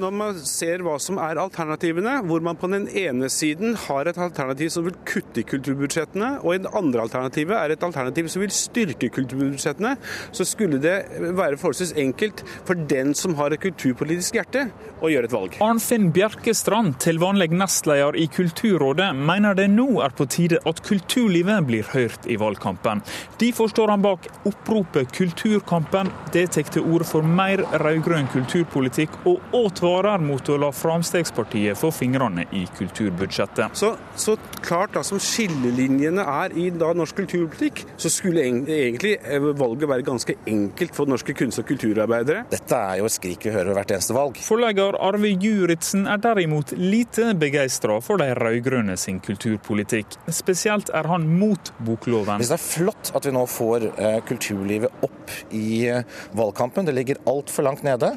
[0.00, 4.16] Når man ser hva som er alternativene, hvor man på den ene siden har et
[4.16, 8.54] alternativ som vil kutte i kulturbudsjettene, og det andre alternativet er et alternativ som vil
[8.56, 9.98] styrke kulturbudsjettene,
[10.32, 10.94] så skulle det
[11.36, 14.70] være forholdsvis enkelt for den som har et kulturpolitisk hjerte,
[15.02, 15.58] å gjøre et valg.
[15.60, 21.66] Arnfinn Bjerkestrand, til vanlig nestleder i Kulturrådet, mener det nå er på tide at kulturlivet
[21.68, 23.02] blir hørt i valgkampen.
[23.42, 26.12] Derfor står han bak oppropet Kulturkampen.
[26.32, 29.42] Det tar til orde for mer rød-grønn kulturpolitikk og
[29.82, 33.74] advarer mot å la Framstegspartiet få fingrene i kulturbudsjettet.
[33.78, 39.16] Så, så klart da som skillelinjene er i da norsk kulturpolitikk, så skulle egentlig
[39.58, 42.44] valget være ganske enkelt for norske kunst- og kulturarbeidere.
[42.52, 44.38] Dette er jo et skrik vi hører hvert eneste valg.
[44.46, 50.18] Forlegger Arve Juritzen er derimot lite begeistra for de rød-grønne sin kulturpolitikk.
[50.30, 52.38] Spesielt er han mot bokloven.
[52.38, 56.06] Hvis det er flott at vi nå får eh, kulturlivet opp i eh,
[56.38, 58.14] valgkampen, det ligger altfor langt nede.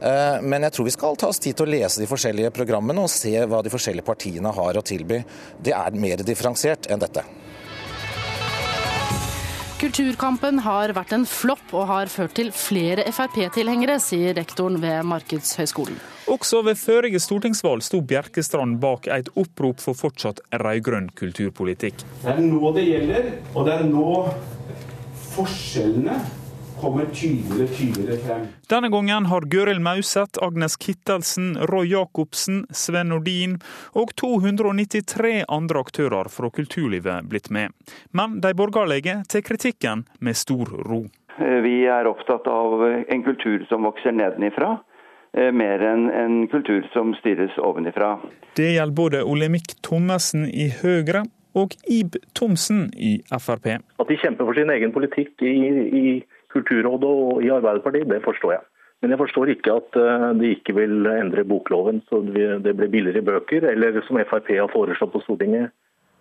[0.00, 3.06] Eh, men jeg tror vi skal ta oss tid til å lese de forskjellige programmene
[3.06, 5.22] og se hva de forskjellige partiene har å tilby.
[5.62, 7.24] Det er mer differensiert enn dette.
[9.76, 15.98] Kulturkampen har vært en flopp og har ført til flere Frp-tilhengere, sier rektoren ved Markedshøgskolen.
[16.32, 22.06] Også ved førige stortingsvalg sto Bjerkestrand bak et opprop for fortsatt rød-grønn kulturpolitikk.
[22.24, 24.08] Det er nå det gjelder, og det er nå
[25.36, 26.16] forskjellene
[26.80, 28.46] kommer tydeligere tydeligere frem.
[28.70, 33.58] Denne gangen har Gøril Mauseth, Agnes Kittelsen, Roy Jacobsen, Sven Nordin
[33.94, 37.72] og 293 andre aktører fra kulturlivet blitt med.
[38.12, 41.04] Men de borgerlige tar kritikken med stor ro.
[41.36, 44.78] Vi er opptatt av en kultur som vokser nedenifra
[45.36, 48.16] mer enn en kultur som styres ovenifra.
[48.56, 53.68] Det gjelder både Olemic Thommessen i Høyre og Ib Thomsen i Frp.
[54.00, 55.54] At de kjemper for sin egen politikk i,
[56.00, 56.04] i
[56.52, 58.64] Kulturrådet og i Arbeiderpartiet, det forstår jeg.
[59.02, 59.96] Men jeg forstår ikke at
[60.40, 65.12] de ikke vil endre bokloven så det blir billigere bøker, eller som Frp har foreslått
[65.12, 65.74] på Stortinget,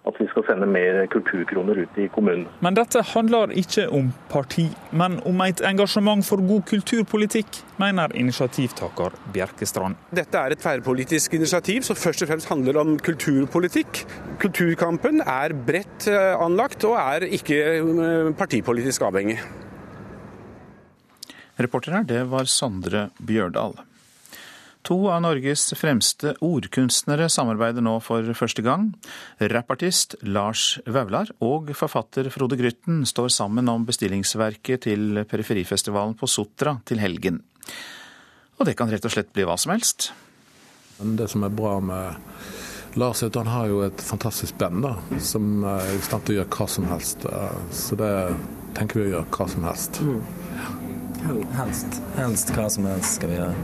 [0.06, 2.46] at vi skal sende mer kulturkroner ut i kommunen.
[2.62, 9.18] Men dette handler ikke om parti, men om et engasjement for god kulturpolitikk, mener initiativtaker
[9.34, 9.98] Bjerkestrand.
[10.14, 14.06] Dette er et tverrpolitisk initiativ som først og fremst handler om kulturpolitikk.
[14.44, 19.40] Kulturkampen er bredt anlagt og er ikke partipolitisk avhengig.
[21.62, 23.78] Reporter her, det var Sondre Bjørdal.
[24.86, 28.92] To av Norges fremste ordkunstnere samarbeider nå for første gang.
[29.42, 36.76] Rappartist Lars Vaular og forfatter Frode Grytten står sammen om bestillingsverket til Periferifestivalen på Sotra
[36.86, 37.42] til helgen.
[38.60, 40.12] Og det kan rett og slett bli hva som helst.
[41.02, 44.94] Det som er bra med Lars, er at han har jo et fantastisk band da,
[45.20, 47.26] som er i stand til å gjøre hva som helst.
[47.74, 48.14] Så det
[48.78, 50.04] tenker vi å gjøre hva som helst.
[50.06, 50.85] Mm.
[51.26, 52.02] Helst.
[52.20, 53.56] Helst hva som helst skal vi gjøre.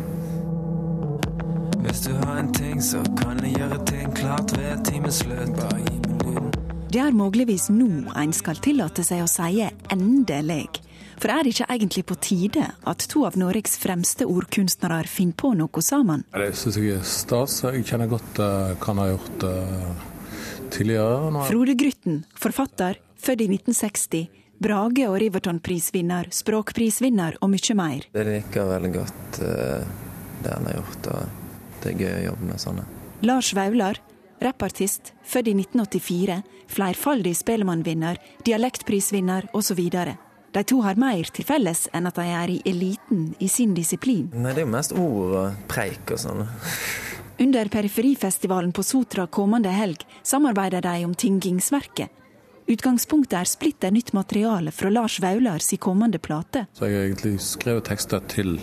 [1.82, 5.54] Hvis du har en ting, så kan jeg gjøre ting klart ved timens slutt.
[5.60, 6.50] Bare gi meg lyden.
[6.92, 10.82] Det er muligvis nå en skal tillate seg å si 'endelig'.
[11.22, 15.54] For er det ikke egentlig på tide at to av Norges fremste ordkunstnere finner på
[15.54, 16.26] noe sammen?
[16.34, 17.62] Det syns jeg er stas.
[17.62, 19.92] Jeg kjenner godt uh, hva han har gjort uh,
[20.74, 21.30] tidligere.
[21.30, 21.46] Nå...
[21.46, 24.41] Frode Grytten, forfatter, født i 1960.
[24.62, 28.06] Brage- og Riverton-prisvinner, språkprisvinner og mye mer.
[28.14, 29.86] Det liker veldig godt uh,
[30.44, 31.14] det han har gjort.
[31.16, 31.38] og
[31.82, 32.84] det er gøy å jobbe med sånne.
[33.26, 33.98] Lars Vaular,
[34.42, 39.82] rappartist, født i 1984, flerfaldig Spellemannvinner, dialektprisvinner osv.
[40.52, 44.30] De to har mer til felles enn at de er i eliten i sin disiplin.
[44.34, 46.46] Nei, Det er jo mest ord og preik og sånn.
[47.42, 52.12] Under Periferifestivalen på Sotra kommende helg samarbeider de om Tingingsverket.
[52.68, 56.66] Utgangspunktet er splitter nytt materiale fra Lars Vaular si kommende plate.
[56.74, 58.60] Så jeg har egentlig skrevet tekster til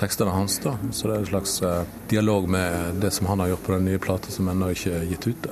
[0.00, 0.58] tekstene hans.
[0.58, 3.72] da, Så det er en slags eh, dialog med det som han har gjort på
[3.72, 5.46] den nye plata som ennå ikke er gitt ut.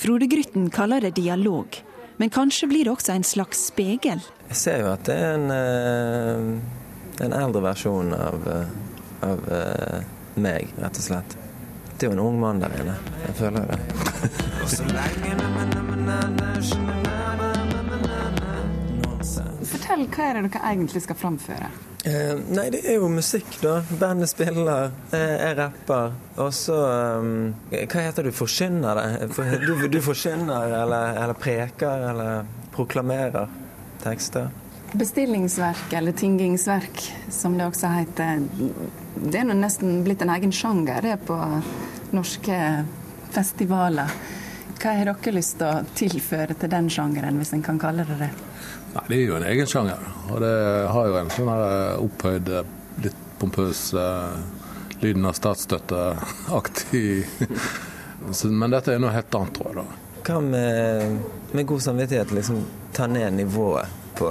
[0.00, 1.66] Frode Grytten kaller det dialog,
[2.16, 4.20] men kanskje blir det også en slags spegel?
[4.48, 6.38] Jeg ser jo at det er en, eh,
[7.26, 8.66] en eldre versjon av, eh,
[9.28, 9.38] av
[10.36, 11.36] meg, rett og slett.
[11.98, 12.96] Det er jo en ung mann der inne.
[13.26, 13.78] Jeg føler det.
[19.90, 21.68] Fortell, hva er det dere egentlig skal framføre?
[22.06, 23.80] Eh, nei, det er jo musikk, da.
[23.98, 26.12] Bandet spiller, eh, jeg rapper.
[26.44, 26.76] Og så
[27.18, 28.30] um, Hva heter du?
[28.30, 29.30] Forkynner det?
[29.66, 33.50] Du, du forkynner eller, eller preker eller proklamerer
[34.04, 34.52] tekster.
[34.92, 38.44] Bestillingsverk, eller tingingsverk, som det også heter,
[39.16, 41.38] det er nå nesten blitt en egen sjanger det på
[42.14, 42.60] norske
[43.34, 44.14] festivaler.
[44.78, 48.20] Hva har dere lyst til å tilføre til den sjangeren, hvis en kan kalle det
[48.22, 48.30] det?
[48.94, 50.06] Nei, Det er jo en egen sjanger.
[50.30, 50.54] Og det
[50.94, 51.50] har jo en sånn
[52.06, 52.50] opphøyd,
[53.04, 54.34] litt pompøs uh,
[55.00, 57.26] lyden av statsstøtteaktig
[58.52, 59.76] Men dette er noe helt annet, tror jeg.
[59.80, 59.84] da.
[60.26, 61.14] Hva med,
[61.56, 62.58] med god samvittighet liksom
[62.92, 64.28] ta ned nivået på,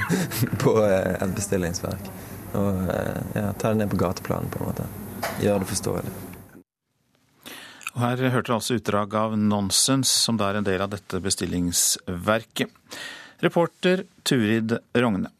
[0.62, 2.10] på uh, et bestillingsverk?
[2.58, 4.90] Og uh, ja, ta det ned på gateplanen, på en måte.
[5.40, 6.12] Gjøre det forståelig.
[7.92, 11.20] Og Her hørte du altså utdrag av Nonsens, som da er en del av dette
[11.24, 12.72] bestillingsverket.
[13.42, 15.30] Reporter Turid Rogne.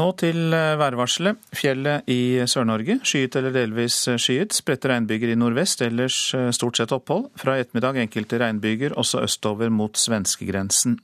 [0.00, 1.40] Nå til eh, værvarselet.
[1.52, 2.98] Fjellet i Sør-Norge.
[3.04, 4.54] Skyet eller delvis skyet.
[4.56, 7.28] Spredte regnbyger i nordvest, ellers eh, stort sett opphold.
[7.40, 10.96] Fra i ettermiddag enkelte regnbyger, også østover mot svenskegrensen.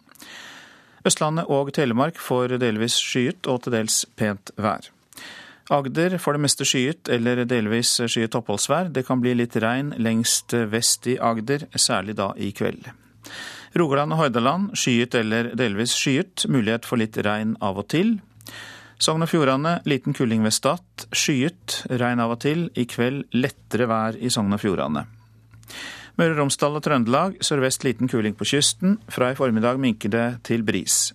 [1.08, 4.88] Østlandet og Telemark får delvis skyet og til dels pent vær.
[5.68, 8.88] Agder får det meste skyet eller delvis skyet oppholdsvær.
[8.92, 12.88] Det kan bli litt regn lengst vest i Agder, særlig da i kveld.
[13.76, 18.16] Rogaland og Hordaland skyet eller delvis skyet, mulighet for litt regn av og til.
[18.98, 22.66] Sogn og Fjordane liten kuling ved Stad, skyet, regn av og til.
[22.74, 25.04] I kveld lettere vær i Sogn og Fjordane.
[26.18, 28.96] Møre og Romsdal og Trøndelag sørvest liten kuling på kysten.
[29.06, 31.12] Fra i formiddag minker det til bris.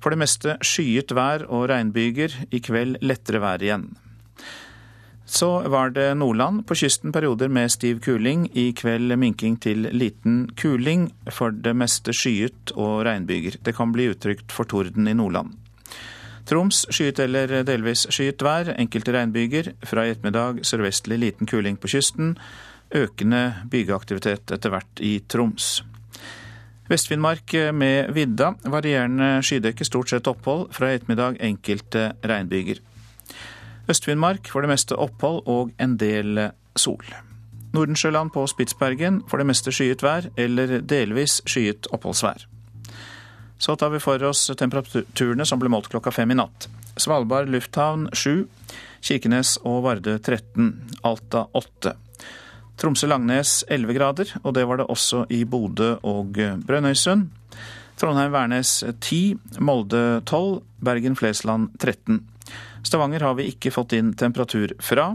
[0.00, 2.32] For det meste skyet vær og regnbyger.
[2.48, 3.90] I kveld lettere vær igjen.
[5.28, 6.66] Så var det Nordland.
[6.66, 8.46] På kysten perioder med stiv kuling.
[8.56, 11.10] I kveld minking til liten kuling.
[11.28, 13.58] For det meste skyet og regnbyger.
[13.60, 15.52] Det kan bli utrygt for torden i Nordland.
[16.48, 18.72] Troms skyet eller delvis skyet vær.
[18.80, 19.74] Enkelte regnbyger.
[19.84, 22.32] Fra i ettermiddag sørvestlig liten kuling på kysten.
[22.88, 25.82] Økende bygeaktivitet etter hvert i Troms.
[26.88, 28.54] Vest-Finnmark med vidda.
[28.64, 30.70] Varierende skydekke, stort sett opphold.
[30.72, 32.80] Fra i ettermiddag enkelte regnbyger.
[33.88, 37.04] Øst-Finnmark for det meste opphold og en del sol.
[37.72, 42.46] Nordensjøland på Spitsbergen for det meste skyet vær eller delvis skyet oppholdsvær.
[43.58, 46.68] Så tar vi for oss temperaturene som ble målt klokka fem i natt.
[46.98, 48.46] Svalbard lufthavn 7,
[49.04, 50.70] Kirkenes og Vardø 13,
[51.06, 51.94] Alta 8.
[52.78, 57.28] Tromsø-Langnes 11 grader, og det var det også i Bodø og Brønnøysund.
[57.98, 62.20] Trondheim-Værnes 10, Molde 12, Bergen-Flesland 13.
[62.88, 65.10] Stavanger har vi ikke fått inn temperatur fra.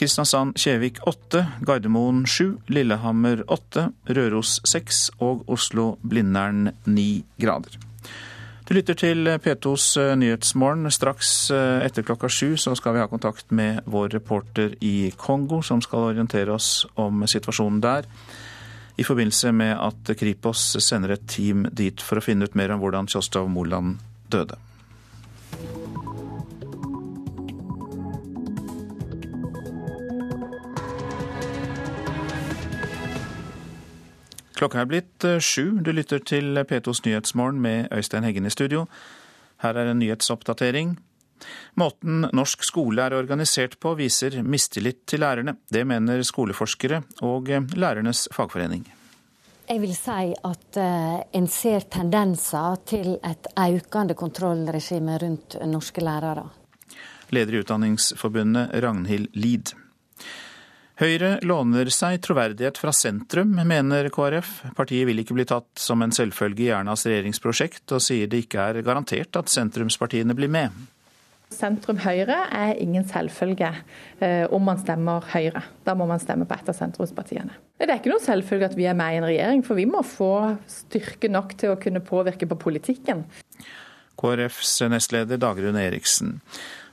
[0.00, 3.86] Kristiansand-Kjevik 8, Gardermoen 7, Lillehammer 8,
[4.16, 7.06] Røros 6 og Oslo-Blindern 9
[7.40, 7.80] grader.
[8.68, 10.86] Du lytter til P2s eh, Nyhetsmorgen.
[10.94, 15.58] Straks eh, etter klokka sju så skal vi ha kontakt med vår reporter i Kongo,
[15.66, 18.06] som skal orientere oss om situasjonen der.
[19.00, 22.84] I forbindelse med at Kripos sender et team dit for å finne ut mer om
[22.84, 23.98] hvordan Kjostov Moland
[24.30, 24.60] døde.
[34.60, 35.78] Klokka er blitt eh, sju.
[35.80, 38.82] Du lytter til P2s Nyhetsmorgen med Øystein Heggen i studio.
[39.64, 40.98] Her er en nyhetsoppdatering.
[41.80, 45.54] Måten norsk skole er organisert på viser mistillit til lærerne.
[45.72, 48.84] Det mener skoleforskere og eh, lærernes fagforening.
[49.70, 56.48] Jeg vil si at uh, en ser tendenser til et økende kontrollregime rundt norske lærere.
[57.30, 59.72] Leder i Utdanningsforbundet Ragnhild Lid.
[61.00, 64.50] Høyre låner seg troverdighet fra sentrum, mener KrF.
[64.76, 68.66] Partiet vil ikke bli tatt som en selvfølge i Ernas regjeringsprosjekt, og sier det ikke
[68.68, 70.76] er garantert at sentrumspartiene blir med.
[71.56, 73.70] Sentrum-Høyre er ingen selvfølge
[74.20, 75.64] eh, om man stemmer Høyre.
[75.88, 77.56] Da må man stemme på et av sentrumspartiene.
[77.80, 80.04] Det er ikke noen selvfølge at vi er med i en regjering, for vi må
[80.04, 80.34] få
[80.68, 83.24] styrke nok til å kunne påvirke på politikken.
[84.20, 86.36] KrFs nestleder Dagrun Eriksen.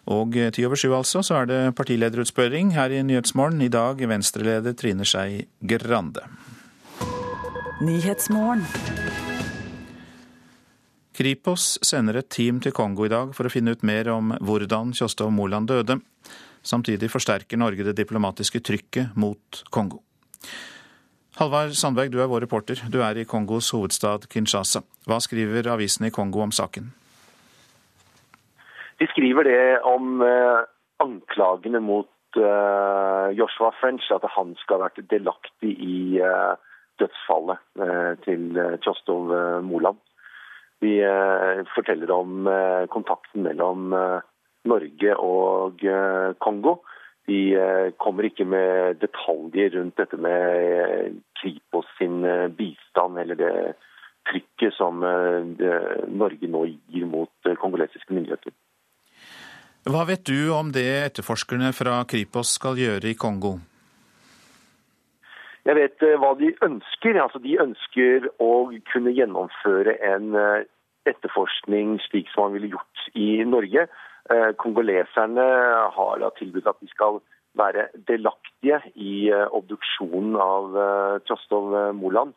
[0.08, 3.60] Og ti over sju altså, så er det partilederutspørring her i Nyhetsmorgen.
[3.62, 6.24] I dag Venstre-leder Trine Skei Grande.
[11.17, 14.93] Kripos sender et team til Kongo i dag for å finne ut mer om hvordan
[14.96, 16.00] Tjostov Moland døde.
[16.63, 20.04] Samtidig forsterker Norge det diplomatiske trykket mot Kongo.
[21.38, 22.80] Halvard Sandberg, du er vår reporter.
[22.89, 24.82] Du er i Kongos hovedstad Kinshasa.
[25.06, 26.93] Hva skriver avisene i Kongo om saken?
[28.97, 30.65] De skriver det om uh,
[31.03, 36.57] anklagene mot uh, Joshua French, at han skal ha vært delaktig i uh,
[36.97, 37.62] dødsfallet
[38.25, 39.29] til Tjostov
[39.62, 39.99] Moland.
[40.81, 40.95] De
[41.75, 42.47] forteller om
[42.89, 43.93] kontakten mellom
[44.65, 45.86] Norge og
[46.41, 46.73] Kongo.
[47.29, 47.38] De
[48.01, 52.25] kommer ikke med detaljer rundt dette med Kripos sin
[52.57, 53.53] bistand eller det
[54.31, 58.57] trykket som Norge nå gir mot kongolesiske myndigheter.
[59.88, 63.54] Hva vet du om det etterforskerne fra Kripos skal gjøre i Kongo?
[65.63, 67.15] Jeg vet eh, hva de ønsker.
[67.23, 68.50] Altså, de ønsker å
[68.91, 70.67] kunne gjennomføre en eh,
[71.08, 73.88] etterforskning slik som man ville gjort i Norge.
[74.28, 75.47] Eh, kongoleserne
[75.95, 77.21] har da tilbudt at de skal
[77.58, 80.76] være delaktige i obduksjonen av
[81.26, 82.36] Trostov Moland.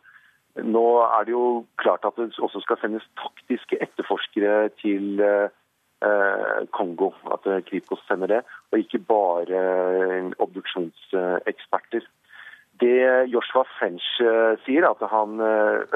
[0.56, 5.48] Nå er det jo klart at det også skal sendes taktiske etterforskere til Eh,
[6.72, 8.40] Kongo, at eh, Kripos sender det,
[8.72, 12.06] og ikke bare eh, obduksjonseksperter.
[12.80, 14.06] Det Joshua French
[14.64, 15.34] sier, at han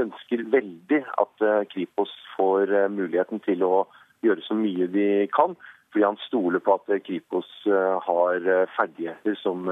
[0.03, 3.87] ønsker veldig at Kripos får muligheten til å
[4.21, 5.55] gjøre så mye de kan,
[5.88, 9.64] fordi han stoler på at Kripos har ferdigheter som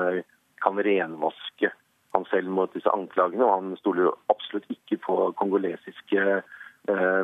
[0.65, 1.69] kan renvaske
[2.17, 3.45] han selv mot disse anklagene.
[3.45, 6.41] Og han stoler absolutt ikke på kongolesiske Eh,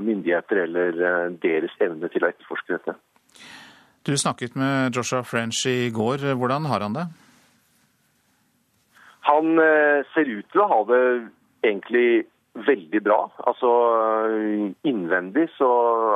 [0.00, 2.94] myndigheter eller eh, deres evne til å etterforske dette.
[4.06, 6.30] Du snakket med Joshua French i går.
[6.38, 7.06] Hvordan har han det?
[9.28, 11.04] Han eh, ser ut til å ha det
[11.66, 12.26] egentlig
[12.58, 13.18] veldig bra.
[13.46, 13.70] Altså
[14.88, 15.68] Innvendig så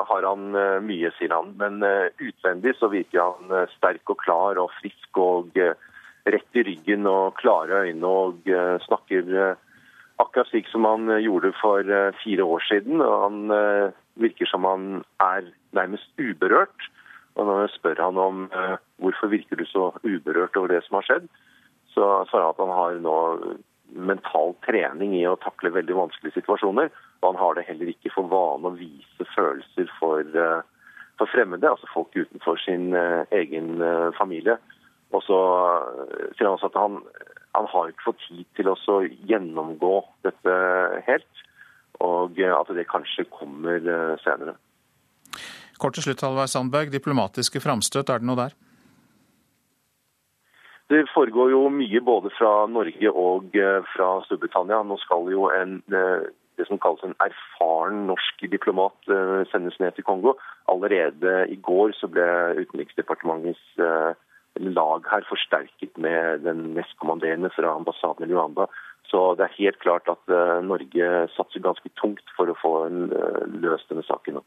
[0.08, 0.48] har han
[0.82, 1.52] mye, sier han.
[1.60, 1.84] Men
[2.18, 5.60] utvendig så virker han sterk og klar og frisk og
[6.26, 8.50] rett i ryggen og klare øyne og
[8.88, 9.54] snakker
[10.16, 13.00] akkurat slik som han eh, gjorde for eh, fire år siden.
[13.00, 16.88] og Han eh, virker som han er nærmest uberørt.
[17.34, 18.40] Og når jeg spør han om
[19.00, 21.30] hvorfor virker du så uberørt over det som har skjedd,
[21.94, 23.14] så svarer han at han har nå
[24.10, 26.92] mental trening i å takle veldig vanskelige situasjoner.
[27.22, 30.28] Og han har det heller ikke for vane å vise følelser for,
[31.16, 32.92] for fremmede, altså folk utenfor sin
[33.32, 33.80] egen
[34.20, 34.58] familie.
[35.16, 35.40] Og så
[36.36, 37.00] sier han også at han
[37.52, 38.76] han har ikke fått tid til å
[39.28, 40.56] gjennomgå dette
[41.08, 41.46] helt,
[42.02, 44.56] og at det kanskje kommer eh, senere.
[45.78, 46.92] Kort til slutt, Halvard Sandberg.
[46.94, 48.56] Diplomatiske framstøt, er det noe der?
[50.92, 54.80] Det foregår jo mye både fra Norge og eh, fra Storbritannia.
[54.86, 56.24] Nå skal jo en, eh,
[56.56, 59.12] det som kalles en erfaren norsk diplomat
[59.52, 60.36] sendes ned til Kongo.
[60.72, 62.26] Allerede i går så ble
[62.60, 63.64] Utenriksdepartementets
[64.60, 68.66] lag her forsterket med den nestkommanderende fra ambassaden i Luanda.
[69.12, 73.42] Så det er helt klart at uh, Norge satser ganske tungt for å få uh,
[73.60, 74.40] løst denne saken.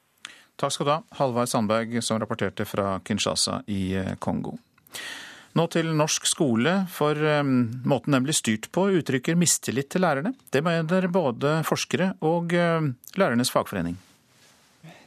[0.57, 4.55] Takk skal du ha, Halvard Sandberg, som rapporterte fra Kinshasa i uh, Kongo.
[5.55, 10.33] Nå til norsk skole, for måten den blir styrt på uttrykker mistillit til lærerne.
[10.51, 13.95] Det mener både forskere og lærernes fagforening.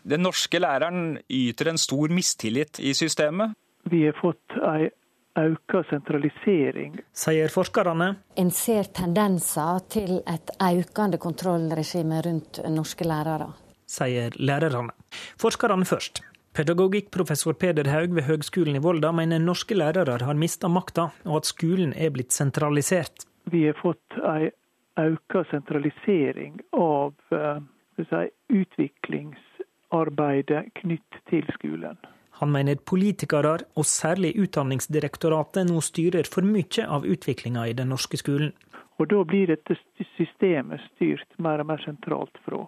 [0.08, 3.52] Den norske læreren yter en stor mistillit i systemet.
[3.82, 4.90] Vi har fått ei
[5.38, 6.98] auka sentralisering.
[7.12, 8.14] Sier forskerne.
[8.34, 13.52] En ser tendenser til et økende kontrollregime rundt norske lærere.
[13.88, 14.92] Sier lærerne.
[15.40, 16.22] Forskerne først.
[16.58, 21.46] Pedagogikkprofessor Peder Haug ved Høgskolen i Volda mener norske lærere har mista makta, og at
[21.46, 23.26] skolen er blitt sentralisert.
[23.46, 24.50] Vi har fått ei
[24.98, 27.62] auka sentralisering av uh,
[28.02, 31.94] si, utviklingsarbeidet knytt til skolen.
[32.38, 38.20] Han mener politikere, og særlig Utdanningsdirektoratet, nå styrer for mye av utviklinga i den norske
[38.20, 38.52] skolen.
[38.98, 39.76] Og Da blir dette
[40.16, 42.64] systemet styrt mer og mer sentralt fra.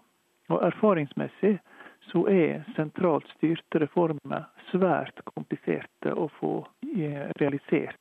[0.51, 1.59] Og Erfaringsmessig
[2.11, 6.53] så er sentralt styrte reformer svært kompliserte å få
[6.97, 7.99] eh, realisert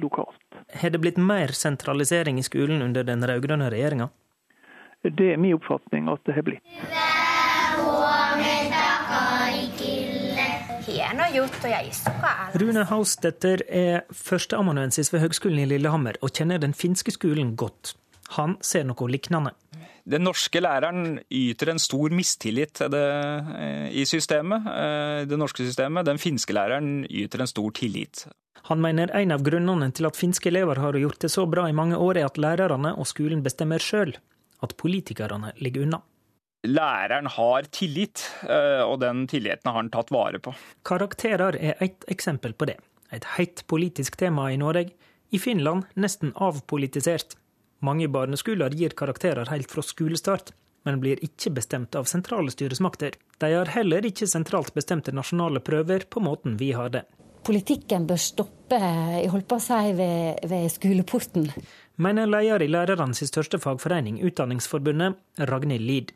[0.00, 0.60] lokalt.
[0.80, 4.08] Har det blitt mer sentralisering i skolen under den rød-grønne regjeringa?
[5.04, 6.64] Det er min oppfatning at det har blitt.
[12.60, 17.94] Rune Hausdetter er førsteamanuensis ved Høgskolen i Lillehammer og kjenner den finske skolen godt.
[18.36, 19.54] Han ser noe lignende.
[20.04, 23.04] Den norske læreren yter en stor mistillit det,
[23.56, 26.04] eh, i systemet, eh, det norske systemet.
[26.04, 28.26] Den finske læreren yter en stor tillit.
[28.68, 31.72] Han mener en av grunnene til at finske elever har gjort det så bra i
[31.72, 34.16] mange år, er at lærerne og skolen bestemmer sjøl.
[34.62, 36.00] At politikerne ligger unna.
[36.64, 40.54] Læreren har tillit, eh, og den tilliten har han tatt vare på.
[40.84, 42.78] Karakterer er ett eksempel på det.
[43.12, 44.90] Et hett politisk tema i Norge.
[45.30, 47.36] I Finland nesten avpolitisert.
[47.84, 50.54] Mange barneskoler gir karakterer helt fra skolestart,
[50.88, 53.18] men blir ikke bestemt av sentrale styresmakter.
[53.38, 57.04] De har heller ikke sentralt bestemte nasjonale prøver på måten vi har det.
[57.44, 61.50] Politikken bør stoppe jeg holdt på å si, ved, ved skoleporten.
[62.00, 66.14] Mener leder i lærernes største fagforening, Utdanningsforbundet, Ragnhild Lid.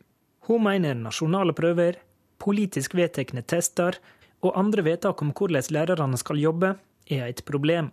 [0.49, 1.99] Hun mener nasjonale prøver,
[2.41, 3.99] politisk vedtekne tester
[4.41, 6.71] og andre vedtak om hvordan lærerne skal jobbe,
[7.05, 7.91] er et problem.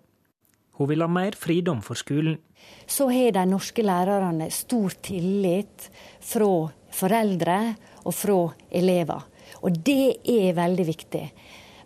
[0.81, 2.39] Hun vil ha mer fridom for skolen.
[2.87, 5.91] Så har de norske lærerne stor tillit
[6.25, 6.49] fra
[6.97, 7.59] foreldre
[8.05, 8.41] og fra
[8.71, 9.29] elever.
[9.61, 11.25] Og det er veldig viktig.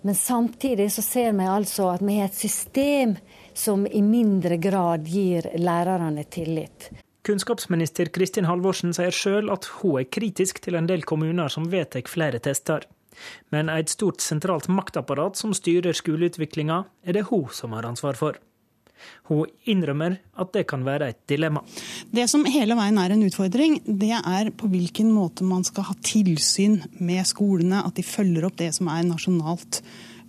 [0.06, 3.18] Men samtidig så ser vi altså at vi har et system
[3.54, 6.92] som i mindre grad gir lærerne tillit.
[7.30, 12.08] Kunnskapsminister Kristin Halvorsen sier sjøl at hun er kritisk til en del kommuner som vedtar
[12.10, 12.82] flere tester.
[13.54, 18.40] Men et stort sentralt maktapparat som styrer skoleutviklinga, er det hun som har ansvar for.
[19.30, 21.62] Hun innrømmer at det kan være et dilemma.
[22.10, 25.98] Det som hele veien er en utfordring, det er på hvilken måte man skal ha
[26.02, 27.84] tilsyn med skolene.
[27.86, 29.84] At de følger opp det som er nasjonalt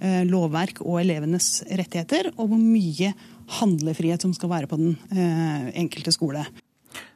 [0.05, 2.35] eh, lovverk og elevenes rettigheter.
[2.37, 3.15] Og hvor mye
[3.57, 6.45] handlefrihet som skal være på den eh, enkelte skole.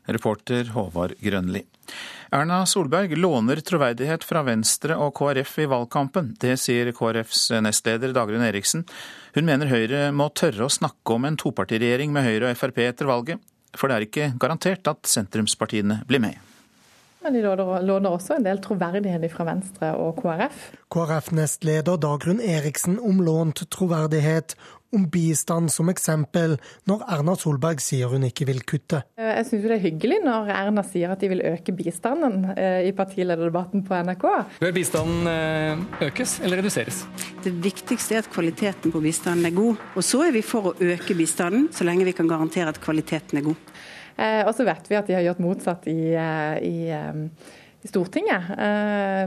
[0.07, 1.63] Reporter Håvard Grønli.
[2.35, 6.33] Erna Solberg låner troverdighet fra Venstre og KrF i valgkampen.
[6.41, 8.83] Det sier KrFs nestleder Dagrun Eriksen.
[9.37, 13.09] Hun mener Høyre må tørre å snakke om en topartiregjering med Høyre og Frp etter
[13.09, 13.43] valget.
[13.75, 16.41] For det er ikke garantert at sentrumspartiene blir med.
[17.25, 20.67] Men de låner også en del troverdighet fra Venstre og KrF.
[20.93, 24.53] KrF-nestleder Dagrun Eriksen om lånt troverdighet,
[24.95, 26.55] om bistand som eksempel,
[26.89, 29.01] når Erna Solberg sier hun ikke vil kutte.
[29.19, 32.85] Eh, jeg syns det er hyggelig når Erna sier at de vil øke bistanden eh,
[32.89, 34.25] i partilederdebatten på NRK.
[34.61, 37.03] Bør bistanden eh, økes eller reduseres?
[37.43, 39.83] Det viktigste er at kvaliteten på bistanden er god.
[39.95, 43.41] Og så er vi for å øke bistanden, så lenge vi kan garantere at kvaliteten
[43.41, 43.75] er god.
[44.15, 46.75] Og så vet vi at de har gjort motsatt i, i
[47.85, 48.47] i Stortinget.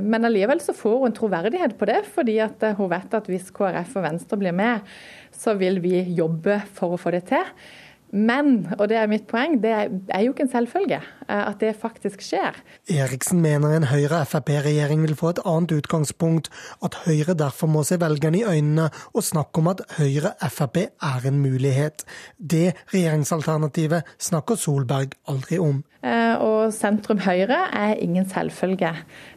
[0.03, 3.93] Men allikevel så får hun troverdighet på det, fordi at hun vet at hvis KrF
[4.01, 4.89] og Venstre blir med,
[5.39, 7.53] så vil vi jobbe for å få det til.
[8.11, 11.74] Men, og det er mitt poeng, det er jo ikke en selvfølge eh, at det
[11.76, 12.56] faktisk skjer.
[12.88, 16.48] Eriksen mener en Høyre-Frp-regjering vil få et annet utgangspunkt,
[16.84, 21.42] at Høyre derfor må se velgerne i øynene og snakke om at Høyre-Frp er en
[21.44, 22.06] mulighet.
[22.38, 25.84] Det regjeringsalternativet snakker Solberg aldri om.
[25.98, 28.92] Eh, og sentrum Høyre er ingen selvfølge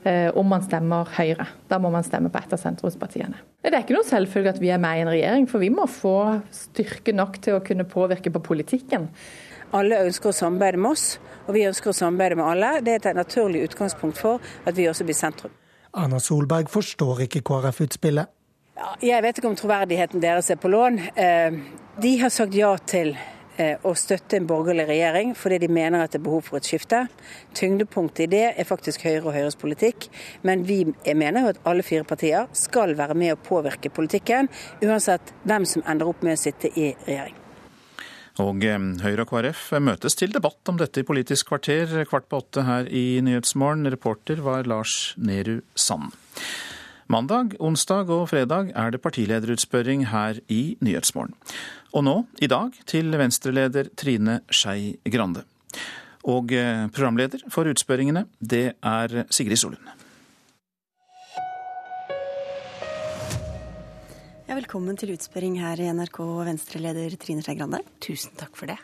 [0.06, 1.48] eh, om man stemmer Høyre.
[1.72, 3.40] Da må man stemme på et av sentrumspartiene.
[3.62, 5.88] Det er ikke noe selvfølge at vi er med i en regjering, for vi må
[5.90, 6.16] få
[6.54, 9.10] styrke nok til å kunne påvirke på politikken.
[9.74, 12.72] Alle ønsker å samarbeide med oss, og vi ønsker å samarbeide med alle.
[12.86, 15.54] Det er et naturlig utgangspunkt for at vi også blir sentrum.
[15.98, 18.32] Erna Solberg forstår ikke KrF-utspillet.
[19.04, 21.00] Jeg vet ikke om troverdigheten deres er på lån.
[21.16, 21.60] Eh,
[22.02, 23.16] de har sagt ja til
[23.62, 26.70] Eh, å støtte en borgerlig regjering fordi de mener at det er behov for et
[26.70, 27.02] skifte.
[27.58, 30.08] Tyngdepunktet i det er faktisk Høyre og Høyres politikk,
[30.48, 34.50] men vi mener jo at alle fire partier skal være med å påvirke politikken,
[34.82, 37.41] uansett hvem som ender opp med å sitte i regjering.
[38.40, 42.40] Og eh, Høyre og KrF møtes til debatt om dette i Politisk kvarter kvart på
[42.40, 43.90] åtte her i Nyhetsmorgen.
[43.92, 46.16] Reporter var Lars Nehru Sand.
[47.12, 51.36] Mandag, onsdag og fredag er det partilederutspørring her i Nyhetsmorgen.
[51.92, 55.44] Og nå, i dag, til venstreleder Trine Skei Grande.
[56.32, 60.01] Og eh, programleder for utspørringene, det er Sigrid Solund.
[64.52, 67.78] Ja, velkommen til utspørring her i NRK, Venstre-leder Trine Skei Grande.
[68.04, 68.76] Tusen takk for det.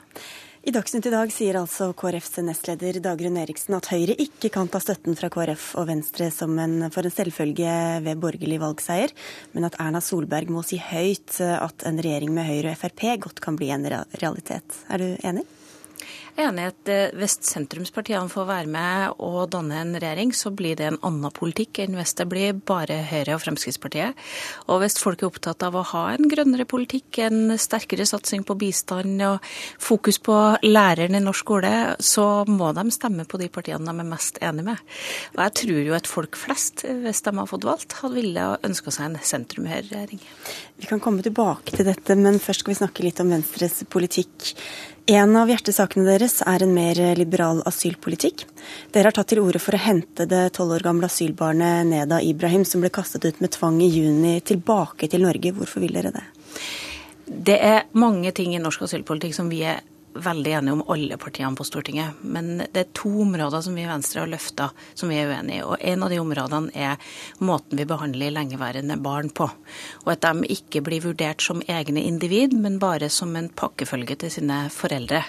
[0.63, 4.79] I Dagsnytt i dag sier altså KrFs nestleder Dagrun Eriksen at Høyre ikke kan ta
[4.79, 7.75] støtten fra KrF og Venstre som en, for en selvfølge
[8.07, 9.11] ved borgerlig valgseier,
[9.51, 13.43] men at Erna Solberg må si høyt at en regjering med Høyre og Frp godt
[13.43, 14.85] kan bli en realitet.
[14.87, 15.43] Er du enig?
[16.37, 20.77] Enig i at eh, hvis sentrumspartiene får være med og danne en regjering, så blir
[20.77, 24.17] det en annen politikk enn hvis det blir bare Høyre og Fremskrittspartiet.
[24.67, 28.57] Og hvis folk er opptatt av å ha en grønnere politikk, en sterkere satsing på
[28.59, 29.39] bistand og
[29.81, 30.35] fokus på
[30.67, 31.71] læreren i norsk skole,
[32.03, 34.81] så må de stemme på de partiene de er mest enig med.
[35.37, 38.93] Og jeg tror jo at folk flest, hvis de har fått valgt, hadde ville ønska
[38.93, 40.21] seg en sentrum-Høyre-regjering.
[40.81, 44.53] Vi kan komme tilbake til dette, men først skal vi snakke litt om Venstres politikk.
[45.07, 48.41] En av hjertesakene deres er en mer liberal asylpolitikk.
[48.91, 52.65] Dere har tatt til orde for å hente det tolv år gamle asylbarnet Neda Ibrahim,
[52.67, 55.53] som ble kastet ut med tvang i juni, tilbake til Norge.
[55.55, 56.25] Hvorfor vil dere det?
[57.23, 59.79] Det er mange ting i norsk asylpolitikk som vi er
[60.23, 62.19] veldig enige om alle partiene på Stortinget.
[62.21, 65.61] Men det er to områder som vi i Venstre har løfta som vi er uenige
[65.61, 65.65] i.
[65.65, 69.49] Og en av de områdene er måten vi behandler lengeværende barn på.
[70.05, 74.33] Og at de ikke blir vurdert som egne individ, men bare som en pakkefølge til
[74.39, 75.23] sine foreldre.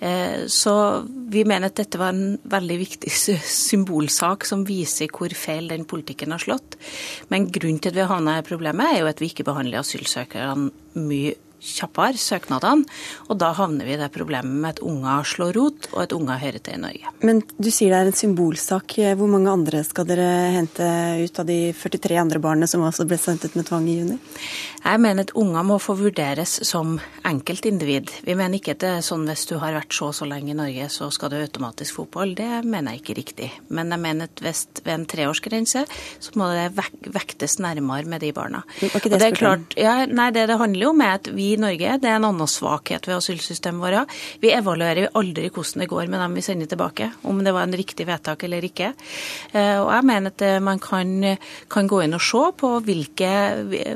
[0.00, 0.74] Eh, så
[1.28, 3.10] vi mener at dette var en veldig viktig
[3.44, 6.78] symbolsak som viser hvor feil den politikken har slått.
[7.28, 9.82] Men grunnen til at vi har havna i problemet, er jo at vi ikke behandler
[9.82, 12.86] asylsøkerne mye kjappere, søknadene.
[13.28, 16.40] Og da havner vi i det problemet med at unger slår rot, og at unger
[16.40, 17.14] hører til i Norge.
[17.26, 18.96] Men du sier det er en symbolsak.
[19.18, 20.90] Hvor mange andre skal dere hente
[21.20, 24.18] ut av de 43 andre barna som også ble sendt ut med tvang i juni?
[24.80, 26.94] Jeg mener at unger må få vurderes som
[27.28, 28.10] enkeltindivid.
[28.24, 30.54] Vi mener ikke at det er sånn hvis du har vært så og så lenge
[30.54, 32.32] i Norge, så skal du automatisk få opphold.
[32.38, 33.48] Det mener jeg ikke riktig.
[33.68, 35.84] Men jeg mener at hvis ved en treårsgrense,
[36.24, 36.70] så må det
[37.12, 38.62] vektes nærmere med de barna.
[38.80, 41.60] Det, og det, er klart, ja, Nei, det det handler om er at vi i
[41.60, 44.16] Norge, det er en annen svakhet ved asylsystemet vårt.
[44.40, 47.76] Vi evaluerer aldri hvordan det går med dem vi sender tilbake, om det var en
[47.76, 48.94] riktig vedtak eller ikke.
[49.52, 51.14] Eh, og jeg mener at eh, man kan,
[51.70, 53.30] kan gå inn og se på hvilke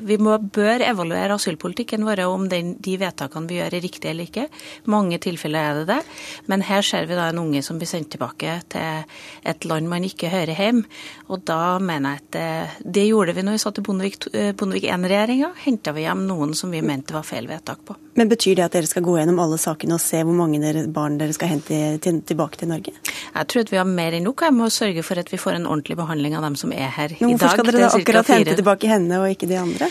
[0.04, 4.28] Vi må, bør evaluere asylpolitikken vår om den, de vedtakene vi gjør er riktige eller
[4.28, 4.48] ikke.
[4.90, 6.00] mange tilfeller er det det.
[6.46, 9.04] Men her ser vi da en unge som blir sendt tilbake til
[9.44, 10.84] et land man ikke hører hjemme.
[11.28, 14.26] Og da mener jeg at det, eh, det gjorde vi når vi satt i Bondevik,
[14.56, 15.54] Bondevik I-regjeringa.
[15.64, 17.96] Henta vi hjem noen som vi mente var feil vedtak på.
[18.14, 20.84] Men Betyr det at dere skal gå gjennom alle sakene og se hvor mange dere,
[20.90, 22.94] barn dere skal hente til, tilbake til Norge?
[23.34, 25.58] Jeg tror at vi har mer enn nok med å sørge for at vi får
[25.58, 27.42] en ordentlig behandling av dem som er her Men i dag.
[27.42, 29.90] Hvorfor skal dere da akkurat hente tilbake henne og ikke de andre?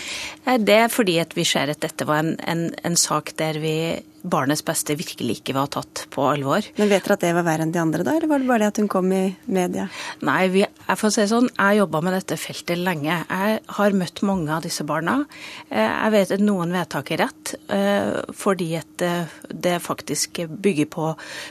[0.64, 3.76] Det er fordi at vi ser at dette var en, en, en sak der vi
[4.24, 6.64] barnets beste virkelig ikke var tatt på alvor.
[6.78, 8.62] Men vet dere at det var verre enn de andre, da, eller var det bare
[8.64, 9.86] det at hun kom i media?
[10.24, 13.18] Nei, vi, jeg får si sånn, jeg har jobba med dette feltet lenge.
[13.20, 15.18] Jeg har møtt mange av disse barna.
[15.68, 19.06] Eh, jeg vet at noen vedtak er rett, eh, fordi at
[19.50, 21.10] det faktisk bygger på,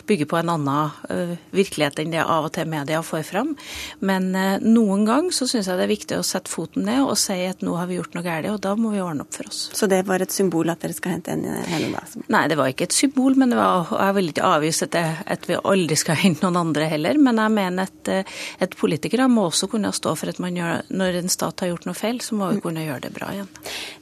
[0.10, 3.54] bygger på en annen eh, virkelighet enn det av og til media får fram.
[4.02, 4.32] Men
[4.64, 7.62] noen gang så syns jeg det er viktig å sette foten ned og si at
[7.66, 9.68] nå har vi gjort noe galt, og da må vi ordne opp for oss.
[9.76, 11.62] Så det var et symbol at dere skal hente henne
[11.94, 12.04] da?
[12.34, 14.98] Nei, det var var ikke et symbol, men var, jeg vil ikke avvise at,
[15.36, 17.20] at, vi aldri skal hente noen andre heller.
[17.22, 18.32] Men jeg mener at,
[18.64, 21.98] at politikere må også kunne stå for at gjør, når en stat har gjort noe
[21.98, 23.52] feil, så må vi kunne gjøre det bra igjen.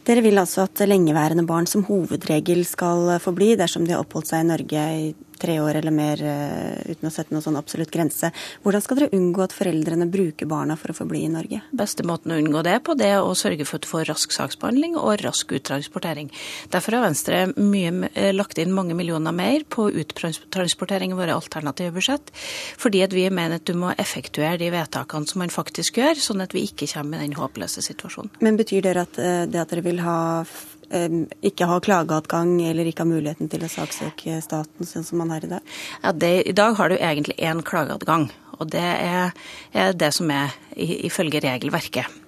[0.07, 4.31] Dere vil altså at lengeværende barn som hovedregel skal få bli dersom de har oppholdt
[4.31, 7.91] seg i Norge i tre år eller mer eh, uten å sette noen sånn absolutt
[7.93, 8.31] grense.
[8.63, 11.63] Hvordan skal dere unngå at foreldrene bruker barna for å få bli i Norge?
[11.75, 14.35] Beste måten å unngå det på, det er å sørge for at du får rask
[14.35, 16.31] saksbehandling og rask uttransportering.
[16.73, 21.95] Derfor har Venstre mye, eh, lagt inn mange millioner mer på uttransportering i våre alternative
[21.97, 22.31] budsjett.
[22.81, 26.43] Fordi at vi mener at du må effektuere de vedtakene som man faktisk gjør, sånn
[26.45, 28.31] at vi ikke kommer i den håpløse situasjonen.
[28.41, 30.21] Men betyr det at, eh, det at dere vil ha
[30.91, 35.45] ikke har klageadgang eller ikke har muligheten til å saksøke staten, sånn som man har
[35.45, 35.75] i dag?
[36.03, 38.29] Ja, det, I dag har du egentlig én klageadgang,
[38.59, 39.31] og det er,
[39.73, 42.20] er det som er ifølge regelverket.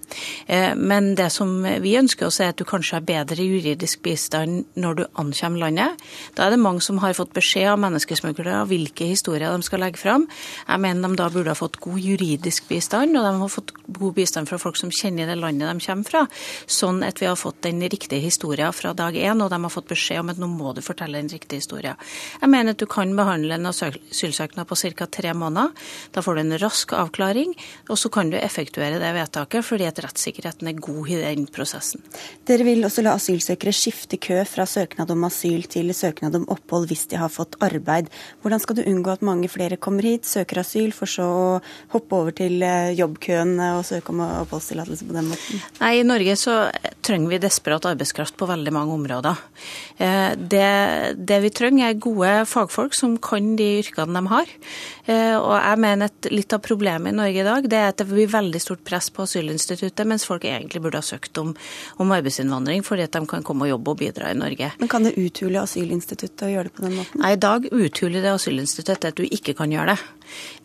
[0.47, 1.51] Eh, men det som
[1.83, 6.01] vi ønsker oss, er at du kanskje har bedre juridisk bistand når du ankommer landet.
[6.37, 10.01] Da er det mange som har fått beskjed av menneskesmuglere hvilke historier de skal legge
[10.01, 10.27] fram.
[10.67, 14.15] Jeg mener de da burde ha fått god juridisk bistand, og de har fått god
[14.17, 16.23] bistand fra folk som kjenner det landet de kommer fra,
[16.69, 19.89] sånn at vi har fått den riktige historien fra dag én, og de har fått
[19.91, 21.99] beskjed om at nå må du fortelle den riktige historien.
[22.41, 25.07] Jeg mener at du kan behandle en asylsøknad på ca.
[25.07, 25.71] tre måneder.
[26.13, 27.53] Da får du en rask avklaring,
[27.89, 32.03] og så kan du effektuere det vedtaket fordi at rettssikkerheten er god i den prosessen.
[32.47, 36.89] Dere vil også la asylsøkere skifte kø fra søknad om asyl til søknad om opphold
[36.91, 38.11] hvis de har fått arbeid.
[38.43, 41.45] Hvordan skal du unngå at mange flere kommer hit, søker asyl, for så å
[41.93, 45.63] hoppe over til eh, jobbkøen og søke om oppholdstillatelse på den måten?
[45.79, 46.57] Nei, I Norge så
[47.05, 49.39] trenger vi desperat arbeidskraft på veldig mange områder.
[49.97, 50.69] Eh, det,
[51.17, 54.53] det vi trenger er gode fagfolk som kan de yrkene de har.
[55.05, 57.99] Eh, og jeg mener at litt av problemet i Norge i dag det er at
[57.99, 61.53] det blir veldig stort press på asylinstituttet, mens folk egentlig burde ha søkt om,
[62.01, 64.71] om arbeidsinnvandring fordi at de kan komme og jobbe og bidra i Norge.
[64.79, 67.23] Men kan det uthule asylinstituttet å gjøre det på den måten?
[67.23, 69.99] Nei, i dag uthuler det asylinstituttet at du ikke kan gjøre det.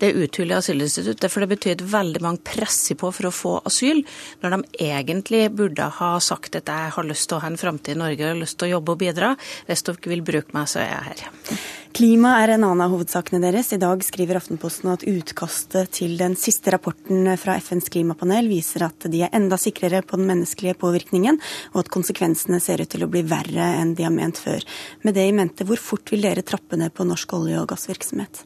[0.01, 4.05] Det uthuler asylinstituttet, for det betyr at veldig mange presser på for å få asyl,
[4.43, 7.97] når de egentlig burde ha sagt at jeg har lyst til å ha en framtid
[7.97, 9.35] i Norge og har lyst til å jobbe og bidra.
[9.69, 11.69] Hvis dere vil bruke meg, så er jeg her.
[11.99, 13.72] Klima er en annen av hovedsakene deres.
[13.74, 19.09] I dag skriver Aftenposten at utkastet til den siste rapporten fra FNs klimapanel viser at
[19.11, 21.40] de er enda sikrere på den menneskelige påvirkningen,
[21.72, 24.62] og at konsekvensene ser ut til å bli verre enn de har ment før.
[25.03, 28.44] Med det i mente, hvor fort vil dere trappe ned på norsk olje- og gassvirksomhet?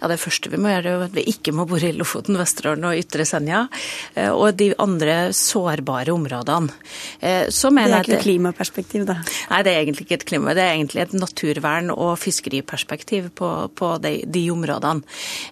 [0.00, 2.84] Ja, Det første vi må gjøre, er at vi ikke må bore i Lofoten, Vesterålen
[2.88, 3.66] og Ytre Senja.
[4.14, 6.72] Eh, og de andre sårbare områdene.
[7.20, 9.18] Eh, så det er ikke et klimaperspektiv, da?
[9.50, 10.54] Nei, det er egentlig ikke et klima.
[10.56, 15.02] Det er egentlig et naturvern- og fiskeriperspektiv på, på de, de, områdene.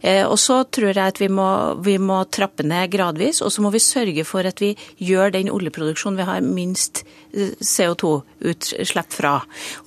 [0.03, 1.49] Eh, og så tror jeg at vi må,
[1.85, 5.53] vi må trappe ned gradvis, og så må vi sørge for at vi gjør den
[5.53, 7.05] oljeproduksjonen vi har minst
[7.35, 9.39] CO2-utslipp fra.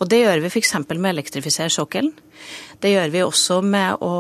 [0.02, 0.74] Og det gjør vi f.eks.
[0.90, 2.14] med å elektrifisere sokkelen.
[2.84, 4.12] Det gjør vi også med å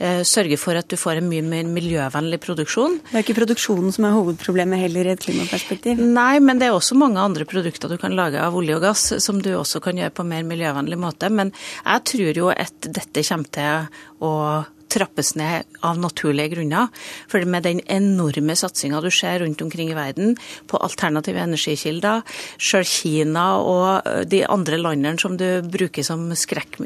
[0.00, 2.98] eh, sørge for at du får en mye mer miljøvennlig produksjon.
[3.10, 6.02] Det er ikke produksjonen som er hovedproblemet heller i et klimaperspektiv?
[6.02, 9.06] Nei, men det er også mange andre produkter du kan lage av olje og gass
[9.22, 11.30] som du også kan gjøre på en mer miljøvennlig måte.
[11.30, 11.54] Men
[11.84, 14.34] jeg tror jo at dette kommer til å
[14.90, 16.90] trappes ned av naturlige grunner.
[17.30, 20.36] For med den enorme satsinga du ser rundt omkring i verden
[20.70, 22.24] på alternative energikilder,
[22.60, 26.80] sjøl Kina og de andre landene som du bruker som skrekk,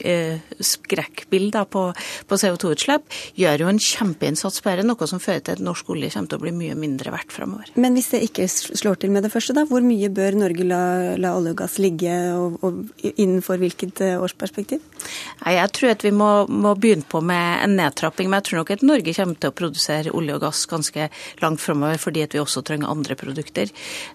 [0.60, 1.86] skrekkbilder på,
[2.28, 3.08] på CO2-utslipp,
[3.40, 6.40] gjør jo en kjempeinnsats på dette, noe som fører til at norsk olje kommer til
[6.40, 7.72] å bli mye mindre verdt framover.
[7.80, 10.82] Men hvis det ikke slår til med det første, da, hvor mye bør Norge la,
[11.20, 14.82] la olje og gass ligge, og, og innenfor hvilket årsperspektiv?
[15.44, 18.30] Jeg tror at vi må, må begynne på med en nedtrapping nedtrapping.
[18.30, 21.08] Men jeg tror nok at Norge kommer til å produsere olje og gass ganske
[21.42, 23.70] langt framover, fordi vi også trenger andre produkter.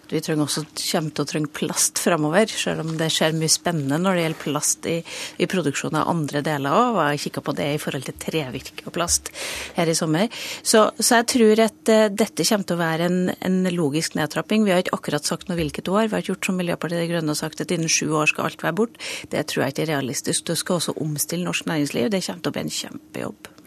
[0.10, 4.00] Vi trenger også, kommer til å trenge plast framover, selv om det skjer mye spennende
[4.00, 4.98] når det gjelder plast i,
[5.40, 7.00] i produksjonen av andre deler òg.
[7.14, 9.32] Jeg kikka på det i forhold til trevirke og plast
[9.78, 10.30] her i sommer.
[10.64, 14.66] Så, så jeg tror at uh, dette kommer til å være en, en, logisk nedtrapping.
[14.66, 16.08] Vi har ikke akkurat sagt noe hvilket år.
[16.08, 18.50] Vi har ikke gjort som Miljøpartiet De Grønne har sagt at innen sju år skal
[18.50, 18.98] alt være bort.
[19.30, 20.48] Det tror jeg ikke er realistisk.
[20.50, 22.10] Du skal også omstille norsk næringsliv.
[22.10, 23.54] Det kommer til å bli en kjempejobb.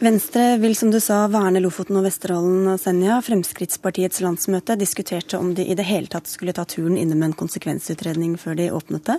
[0.00, 3.18] Venstre vil som du sa verne Lofoten og Vesterålen og Senja.
[3.20, 8.38] Fremskrittspartiets landsmøte diskuterte om de i det hele tatt skulle ta turen innom en konsekvensutredning
[8.40, 9.18] før de åpnet det.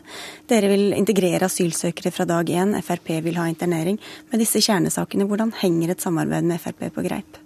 [0.50, 4.02] Dere vil integrere asylsøkere fra dag én, Frp vil ha internering.
[4.34, 7.38] Med disse kjernesakene, hvordan henger et samarbeid med Frp på greip?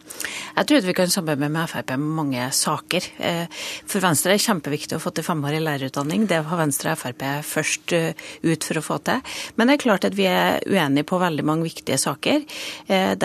[0.55, 3.09] Jeg tror vi kan samarbeide med Frp med mange saker.
[3.19, 3.51] Eh,
[3.83, 6.23] for Venstre er det kjempeviktig å få til femårig lærerutdanning.
[6.31, 9.35] Det har Venstre og Frp først eh, ut for å få til.
[9.59, 12.45] Men det er klart at vi er uenige på veldig mange viktige saker.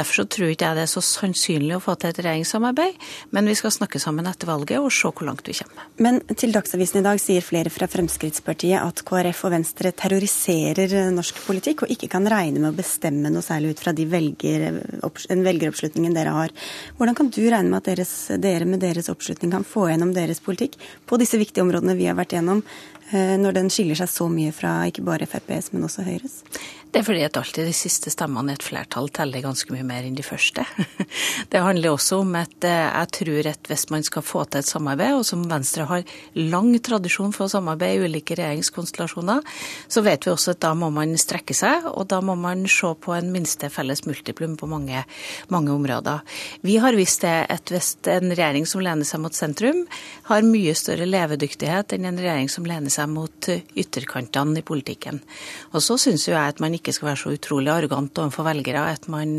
[0.00, 2.96] Derfor så tror ikke jeg det er så sannsynlig å få til et regjeringssamarbeid.
[3.36, 5.88] Men vi skal snakke sammen etter valget og se hvor langt vi kommer.
[6.00, 11.42] Men til Dagsavisen i dag sier flere fra Fremskrittspartiet at KrF og Venstre terroriserer norsk
[11.44, 14.80] politikk og ikke kan regne med å bestemme noe særlig ut fra de velger,
[15.28, 16.54] den velgeroppslutningen dere har.
[16.96, 20.40] Hvordan kan du regne med at deres, dere med deres oppslutning kan få gjennom deres
[20.44, 22.64] politikk på disse viktige områdene vi har vært gjennom,
[23.12, 26.40] eh, når den skiller seg så mye fra ikke bare FrPs, men også Høyres?
[26.90, 30.06] Det er fordi at alltid de siste stemmene i et flertall teller ganske mye mer
[30.06, 30.64] enn de første.
[31.52, 34.66] Det handler også om at eh, jeg tror at hvis man skal få til et
[34.66, 36.02] samarbeid, og som Venstre har
[36.34, 39.46] lang tradisjon for å samarbeide i ulike regjeringskonstellasjoner,
[39.86, 42.90] så vet vi også at da må man strekke seg, og da må man se
[42.98, 45.04] på en minste felles multiplum på mange,
[45.54, 46.26] mange områder.
[46.66, 49.84] Vi har visst det at hvis en regjering som lener seg mot sentrum,
[50.26, 55.22] har mye større levedyktighet enn en regjering som lener seg mot ytterkantene i politikken.
[55.70, 59.06] Og så syns jeg at man ikke skal være så utrolig arrogant overfor velgere at
[59.12, 59.36] man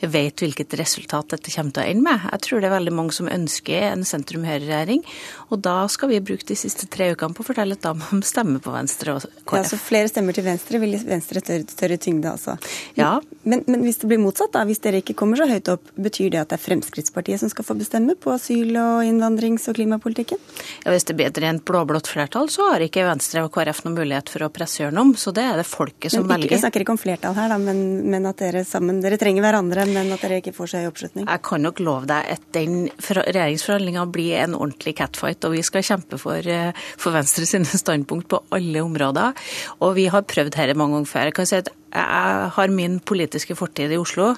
[0.00, 2.28] vet hvilket resultat dette kommer til å ende med.
[2.32, 5.04] Jeg tror det er veldig mange som ønsker en sentrum-høyre-regjering,
[5.50, 8.20] og da skal vi bruke de siste tre ukene på å fortelle at da må
[8.20, 9.56] de stemme på Venstre og KrF.
[9.58, 12.56] Ja, så flere stemmer til Venstre vil Venstre større, større tyngde, altså.
[12.98, 13.16] Ja.
[13.42, 16.32] Men, men, hvis det blir motsatt, da, hvis dere ikke kommer så høyt opp, betyr
[16.34, 20.40] det at det er Fremskrittspartiet som skal få bestemme på asyl- og innvandrings- og klimapolitikken?
[20.84, 23.98] Ja, Hvis det blir et rent blå-blått flertall, så har ikke Venstre og KrF noen
[24.00, 25.14] mulighet for å presse gjennom.
[25.20, 26.64] Så det er det folket som ikke, velger.
[26.74, 30.08] Snakker ikke om flertall her, da, men, men, at dere sammen Dere trenger hverandre, men
[30.10, 31.28] at dere ikke får så høy oppslutning?
[31.28, 35.86] Jeg kan nok love deg at den regjeringsforhandlinga blir en ordentlig catfight, og vi skal
[35.86, 39.38] kjempe for, eh, for Venstre sine standpunkt på alle områder.
[39.86, 41.30] Og vi har prøvd dette mange ganger før.
[41.30, 44.32] Jeg kan si at jeg har min politiske fortid i Oslo.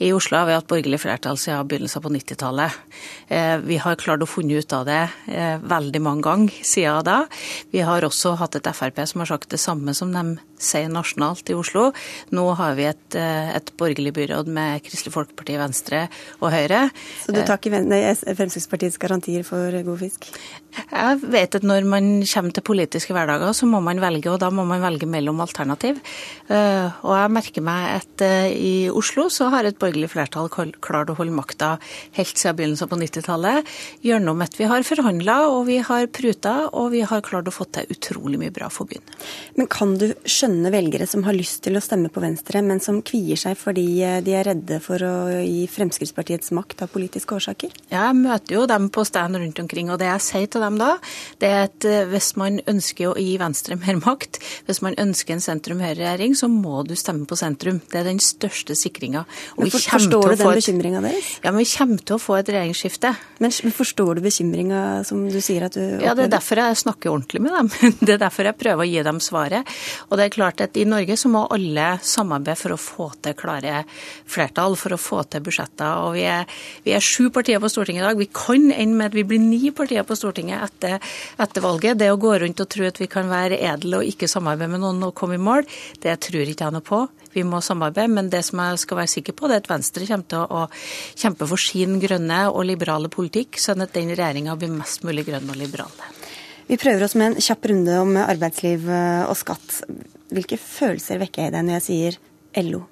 [0.00, 2.78] I Oslo har vi hatt borgerlig flertall siden begynnelsen på 90-tallet.
[3.28, 7.18] Eh, vi har klart å funne ut av det eh, veldig mange ganger siden da.
[7.74, 11.50] Vi har også hatt et Frp som har sagt det samme som de sier nasjonalt
[11.52, 11.90] i Oslo.
[12.34, 16.06] Nå har vi et, eh, et borgerlig byråd med Kristelig Folkeparti, Venstre
[16.40, 16.86] og Høyre.
[17.26, 17.84] Så du tar ikke
[18.34, 20.30] Fremskrittspartiets garantier for god fisk?
[20.74, 24.50] Jeg vet at når man kommer til politiske hverdager, så må man velge, og da
[24.50, 26.00] må man velge mellom alternativ.
[27.02, 28.24] Og jeg merker meg at
[28.54, 31.74] i Oslo så har et borgerlig flertall klart å holde makta
[32.16, 33.72] helt siden begynnelsen på 90-tallet,
[34.04, 37.66] gjennom at vi har forhandla og vi har pruta og vi har klart å få
[37.74, 39.04] til utrolig mye bra for byen.
[39.58, 43.02] Men kan du skjønne velgere som har lyst til å stemme på Venstre, men som
[43.04, 43.86] kvier seg fordi
[44.24, 47.74] de er redde for å gi Fremskrittspartiets makt av politiske årsaker?
[47.92, 50.94] Jeg møter jo dem på stand rundt omkring, og det jeg sier til dem da,
[51.42, 55.44] det er at hvis man ønsker å gi Venstre mer makt, hvis man ønsker en
[55.44, 57.80] sentrum-høyre-regjering, så må du stemme på sentrum.
[57.90, 59.24] Det er den største sikringa.
[59.58, 61.30] Men for, forstår du den bekymringa deres?
[61.44, 63.14] Ja, men vi kommer til å få et regjeringsskifte.
[63.42, 66.06] Men forstår du bekymringa som du sier at du opplever?
[66.06, 67.70] Ja, det er derfor jeg snakker ordentlig med dem.
[68.04, 69.70] Det er derfor jeg prøver å gi dem svaret.
[70.08, 73.36] Og det er klart at i Norge så må alle samarbeide for å få til
[73.38, 73.82] klare
[74.30, 76.04] flertall, for å få til budsjetter.
[76.04, 76.44] Og vi er,
[76.84, 78.20] vi er sju partier på Stortinget i dag.
[78.20, 80.98] Vi kan ende med at vi blir ni partier på Stortinget etter,
[81.40, 81.98] etter valget.
[82.00, 84.84] Det å gå rundt og tro at vi kan være edle og ikke samarbeide med
[84.84, 85.66] noen og komme i mål,
[86.04, 87.00] det tror ikke jeg noe på.
[87.34, 90.08] Vi må samarbeide, men det som jeg skal være sikker på, det er at Venstre
[90.10, 90.64] kommer til å
[91.22, 95.50] kjempe for sin grønne og liberale politikk, sånn at den regjeringa blir mest mulig grønn
[95.50, 95.92] og liberal.
[96.68, 99.82] Vi prøver oss med en kjapp runde om arbeidsliv og skatt.
[100.32, 102.20] Hvilke følelser vekker jeg i deg når jeg sier
[102.64, 102.86] LO?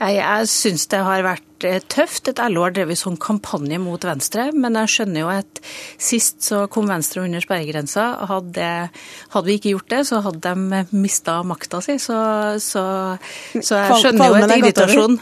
[0.00, 2.30] Jeg, syns det har vært tøft.
[2.30, 5.60] Et LO har drevet sånn kampanje mot Venstre, men jeg skjønner jo at
[6.00, 8.06] sist så kom Venstre under sperregrensa.
[8.30, 8.70] Hadde,
[9.34, 11.98] hadde vi ikke gjort det, så hadde de mista makta si.
[12.00, 12.16] Så,
[12.64, 12.84] så,
[13.60, 15.20] så jeg skjønner jo et irritasjon.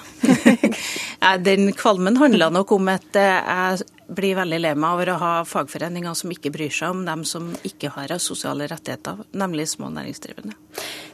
[1.48, 6.14] Den kvalmen handla nok om at jeg blir veldig lei meg over å ha fagforeninger
[6.16, 10.56] som ikke bryr seg om dem som ikke har sosiale rettigheter, nemlig små næringsdrivende.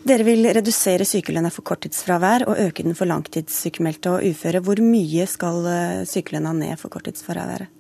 [0.07, 4.62] Dere vil redusere sykelønna for korttidsfravær og øke den for langtidssykemeldte og uføre.
[4.62, 5.66] Hvor mye skal
[6.11, 7.72] sykelønna ned for korttidsfraværet?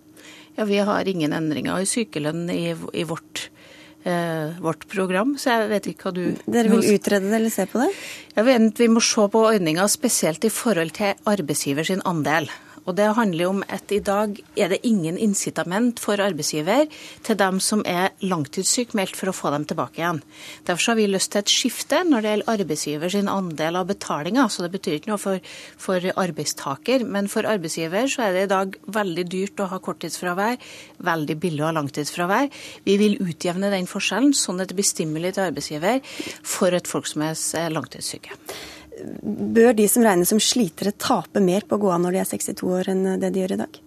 [0.54, 3.48] Ja, Vi har ingen endringer i sykelønn i, i vårt
[4.04, 7.66] eh, vårt program, så jeg vet ikke hva du Dere vil utrede det eller se
[7.70, 7.90] på det?
[8.36, 12.50] Jeg vet, Vi må se på ordninga spesielt i forhold til arbeidsgiver sin andel.
[12.84, 16.88] Og det handler om at i dag er det ingen incitament for arbeidsgiver
[17.24, 20.20] til dem som er langtidssykmeldt for å få dem tilbake igjen.
[20.68, 24.46] Derfor har vi lyst til et skifte når det gjelder arbeidsgiver sin andel av betalinga.
[24.52, 25.40] Så det betyr ikke noe for,
[25.80, 30.60] for arbeidstaker, men for arbeidsgiver så er det i dag veldig dyrt å ha korttidsfravær,
[31.08, 32.52] veldig billig å ha langtidsfravær.
[32.84, 36.00] Vi vil utjevne den forskjellen, sånn at det blir stimuli til arbeidsgiver
[36.44, 38.36] for et folk som er langtidssyke.
[38.94, 42.28] Bør de som regnes som slitere tape mer på å gå av når de er
[42.30, 43.78] 62 år enn det de gjør i dag?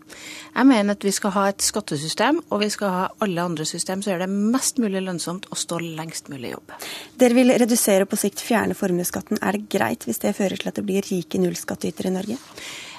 [0.58, 4.02] Jeg mener at vi skal ha et skattesystem, og vi skal ha alle andre system
[4.02, 6.76] som gjør det mest mulig lønnsomt å stå lengst mulig i jobb.
[7.22, 9.40] Dere vil redusere og på sikt fjerne formuesskatten.
[9.42, 12.40] Er det greit hvis det fører til at det blir rike nullskattytere i Norge?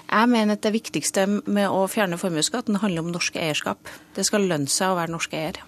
[0.09, 3.91] Jeg mener at det viktigste med å fjerne formuesskatten handler om norsk eierskap.
[4.17, 5.61] Det skal lønne seg å være norsk eier.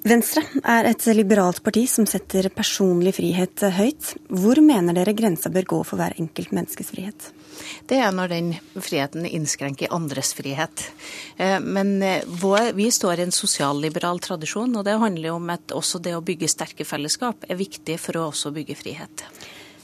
[0.00, 4.14] Venstre er et liberalt parti som setter personlig frihet høyt.
[4.32, 7.26] Hvor mener dere grensa bør gå for hver enkelt menneskes frihet?
[7.84, 8.48] Det er når den
[8.80, 10.86] friheten innskrenker andres frihet.
[11.36, 11.98] Men
[12.78, 16.48] vi står i en sosialliberal tradisjon, og det handler om at også det å bygge
[16.48, 19.26] sterke fellesskap er viktig for å også bygge frihet.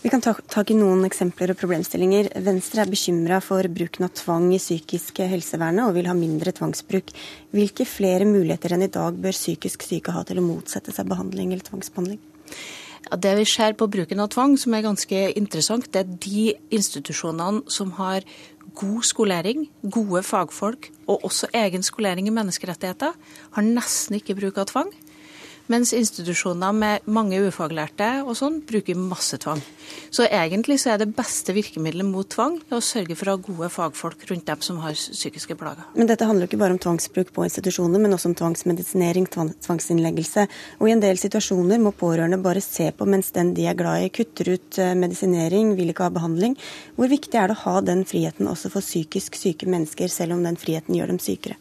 [0.07, 2.29] Vi kan ta tak i noen eksempler og problemstillinger.
[2.47, 7.11] Venstre er bekymra for bruken av tvang i psykiske helsevernet og vil ha mindre tvangsbruk.
[7.51, 11.51] Hvilke flere muligheter enn i dag bør psykisk syke ha til å motsette seg behandling
[11.51, 12.21] eller tvangsbehandling?
[13.09, 16.45] Ja, det vi ser på bruken av tvang som er ganske interessant, det er de
[16.79, 18.23] institusjonene som har
[18.79, 23.19] god skolering, gode fagfolk og også egen skolering i menneskerettigheter,
[23.59, 24.95] har nesten ikke bruk av tvang.
[25.73, 29.63] Mens institusjoner med mange ufaglærte og sånn bruker masse tvang.
[30.15, 33.71] Så egentlig så er det beste virkemidlet mot tvang å sørge for å ha gode
[33.73, 35.89] fagfolk rundt dem som har psykiske plager.
[35.97, 40.47] Men dette handler jo ikke bare om tvangsbruk på institusjoner, men også om tvangsmedisinering, tvangsinnleggelse.
[40.81, 44.07] Og i en del situasjoner må pårørende bare se på mens den de er glad
[44.07, 46.57] i kutter ut eh, medisinering, vil ikke ha behandling.
[46.97, 50.45] Hvor viktig er det å ha den friheten også for psykisk syke mennesker, selv om
[50.47, 51.59] den friheten gjør dem sykere?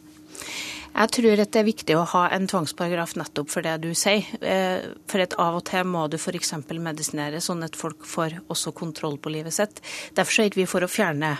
[0.96, 4.24] Jeg tror at det er viktig å ha en tvangsparagraf nettopp for det du sier.
[4.40, 6.54] Eh, for at av og til må du f.eks.
[6.72, 9.82] medisinere, sånn at folk får også kontroll på livet sitt.
[10.16, 11.34] Derfor er ikke vi for å fjerne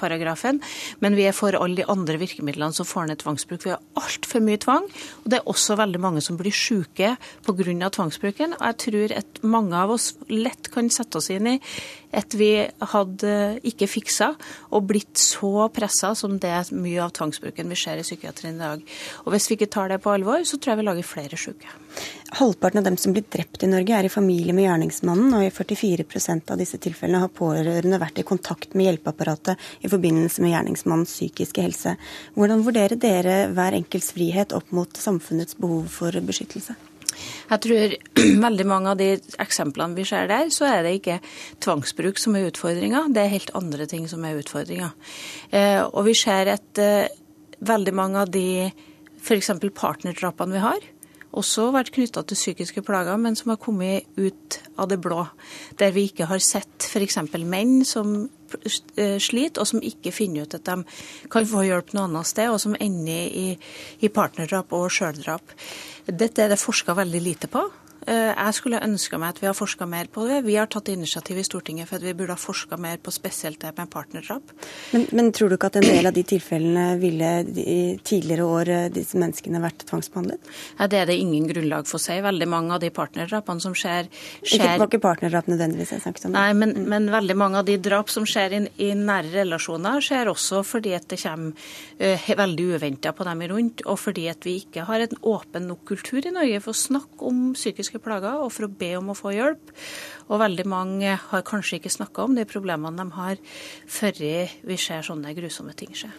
[0.00, 0.58] paragrafen,
[1.04, 3.62] men vi er for alle de andre virkemidlene som får ned tvangsbruk.
[3.62, 4.90] Vi har altfor mye tvang,
[5.22, 7.14] og det er også veldig mange som blir syke
[7.46, 7.90] pga.
[7.94, 8.58] tvangsbruken.
[8.58, 11.58] Og jeg tror at mange av oss lett kan sette oss inn i
[12.16, 12.50] at vi
[12.92, 13.34] hadde
[13.66, 14.32] ikke fiksa
[14.74, 18.64] og blitt så pressa som det er mye av tvangsbruken vi ser i psykiatrien i
[18.64, 18.82] dag.
[19.24, 21.70] Og Hvis vi ikke tar det på alvor, så tror jeg vi lager flere syke.
[22.38, 25.54] Halvparten av dem som blir drept i Norge er i familie med gjerningsmannen, og i
[25.54, 31.16] 44% av disse tilfellene har pårørende vært i kontakt med hjelpeapparatet i forbindelse med gjerningsmannens
[31.16, 31.96] psykiske helse.
[32.38, 36.78] Hvordan vurderer dere hver enkelts frihet opp mot samfunnets behov for beskyttelse?
[37.50, 37.96] Jeg tror
[38.46, 39.10] veldig mange av de
[39.42, 41.18] eksemplene vi ser der, så er det ikke
[41.62, 44.92] tvangsbruk som er utfordringa, det er helt andre ting som er utfordringa.
[45.50, 47.10] Eh, og vi ser at eh,
[47.60, 48.70] veldig mange av de
[49.20, 49.52] f.eks.
[49.76, 50.88] partnerdrapene vi har,
[51.30, 55.22] også vært knytta til psykiske plager, men som har kommet ut av det blå.
[55.78, 57.20] Der vi ikke har sett f.eks.
[57.44, 58.16] menn som
[58.96, 60.82] eh, sliter, og som ikke finner ut at de
[61.30, 63.46] kan få hjelp noe annet sted, og som ender i,
[64.02, 65.54] i partnerdrap og sjøldrap.
[66.10, 67.62] Dette er det forska veldig lite på.
[68.08, 70.40] Eh, jeg skulle ønska meg at vi har forska mer på det.
[70.46, 73.60] Vi har tatt initiativ i Stortinget for at vi burde ha forska mer på spesielt
[73.60, 74.54] det med partnerdrap.
[74.94, 77.30] Men, men, tror du ikke at en del av de tilfellene ville
[77.60, 80.52] i tidligere år eh, disse menneskene vært tvangsbehandlet?
[80.78, 82.16] Ja, det er det ingen grunnlag for å si.
[82.24, 84.08] Veldig mange av de partnerdrapene som skjer,
[84.40, 84.56] skjer...
[84.56, 86.36] Ikke, var ikke partnerdrap nødvendigvis jeg snakket om?
[86.38, 86.88] Nei, men, mm.
[86.94, 90.96] men, veldig mange av de drap som skjer i, i nære relasjoner, skjer også fordi
[90.96, 91.52] at det kommer
[92.00, 95.84] uh, veldig uventa på dem rundt, og fordi at vi ikke har en åpen nok
[95.90, 99.10] kultur i Norge for å snakke om psykisk psykiske plager, og for å be om
[99.10, 99.72] å få hjelp.
[100.30, 103.36] Og veldig mange har kanskje ikke snakka om de problemene de har,
[103.86, 104.12] før
[104.62, 106.10] vi ser sånne grusomme ting skje.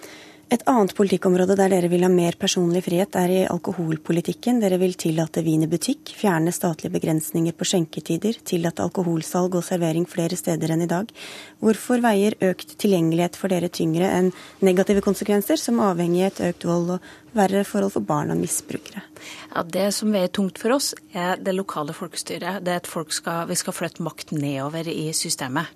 [0.52, 4.58] Et annet politikkområde der dere vil ha mer personlig frihet, er i alkoholpolitikken.
[4.60, 10.04] Dere vil tillate vin i butikk, fjerne statlige begrensninger på skjenketider, tillate alkoholsalg og servering
[10.12, 11.08] flere steder enn i dag.
[11.64, 17.08] Hvorfor veier økt tilgjengelighet for dere tyngre enn negative konsekvenser, som avhengighet, økt vold og
[17.38, 19.04] verre forhold for barn og misbrukere?
[19.54, 22.64] Ja, Det som veier tungt for oss, er det lokale folkestyret.
[22.64, 25.70] Det at folk skal, vi skal flytte makt nedover i systemet.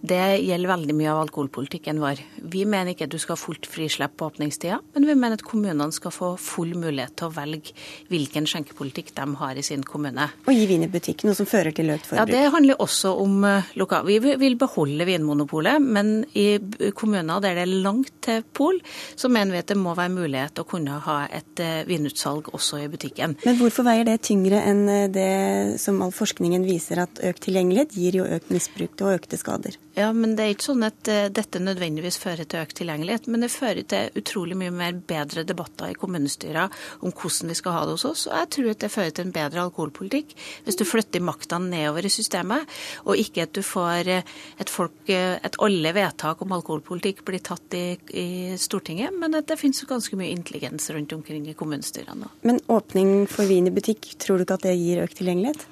[0.00, 2.22] Det gjelder veldig mye av alkoholpolitikken vår.
[2.42, 5.46] Vi mener ikke at du skal ha fullt frislipp på åpningstida, men vi mener at
[5.46, 7.74] kommunene skal få full mulighet til å velge
[8.10, 10.28] hvilken skjenkepolitikk de har i sin kommune.
[10.46, 12.24] Og gi vin i butikk, noe som fører til økt forbruk?
[12.24, 14.06] Ja, Det handler også om eh, lokal...
[14.08, 16.58] Vi vil beholde Vinmonopolet, men i
[16.96, 18.80] kommuner der det er langt til pol,
[19.18, 22.82] så mener vi at det må være mulighet å kunne ha et eh, vinutsalg også
[22.82, 23.36] i butikken.
[23.44, 27.96] Men hvorfor veier det tyngre enn eh, det som all forskningen viser, at økt tilgjengelighet
[27.98, 29.78] gir jo økt misbruk og økte skader?
[29.98, 33.42] Ja, men det er ikke sånn at uh, dette nødvendigvis fører til økt tilgjengelighet, men
[33.42, 36.70] det fører til utrolig mye mer bedre debatter i kommunestyrer
[37.02, 38.26] om hvordan vi skal ha det hos oss.
[38.30, 40.36] Og jeg tror at det fører til en bedre alkoholpolitikk
[40.66, 42.78] hvis du flytter makta nedover i systemet,
[43.10, 47.98] og ikke at du får et folk, at alle vedtak om alkoholpolitikk blir tatt i,
[48.14, 48.28] i
[48.60, 52.30] Stortinget, men at det finnes ganske mye intelligens rundt omkring i kommunestyrene.
[52.42, 55.66] Men åpning for vin i butikk, tror du ikke at det gir økt tilgjengelighet?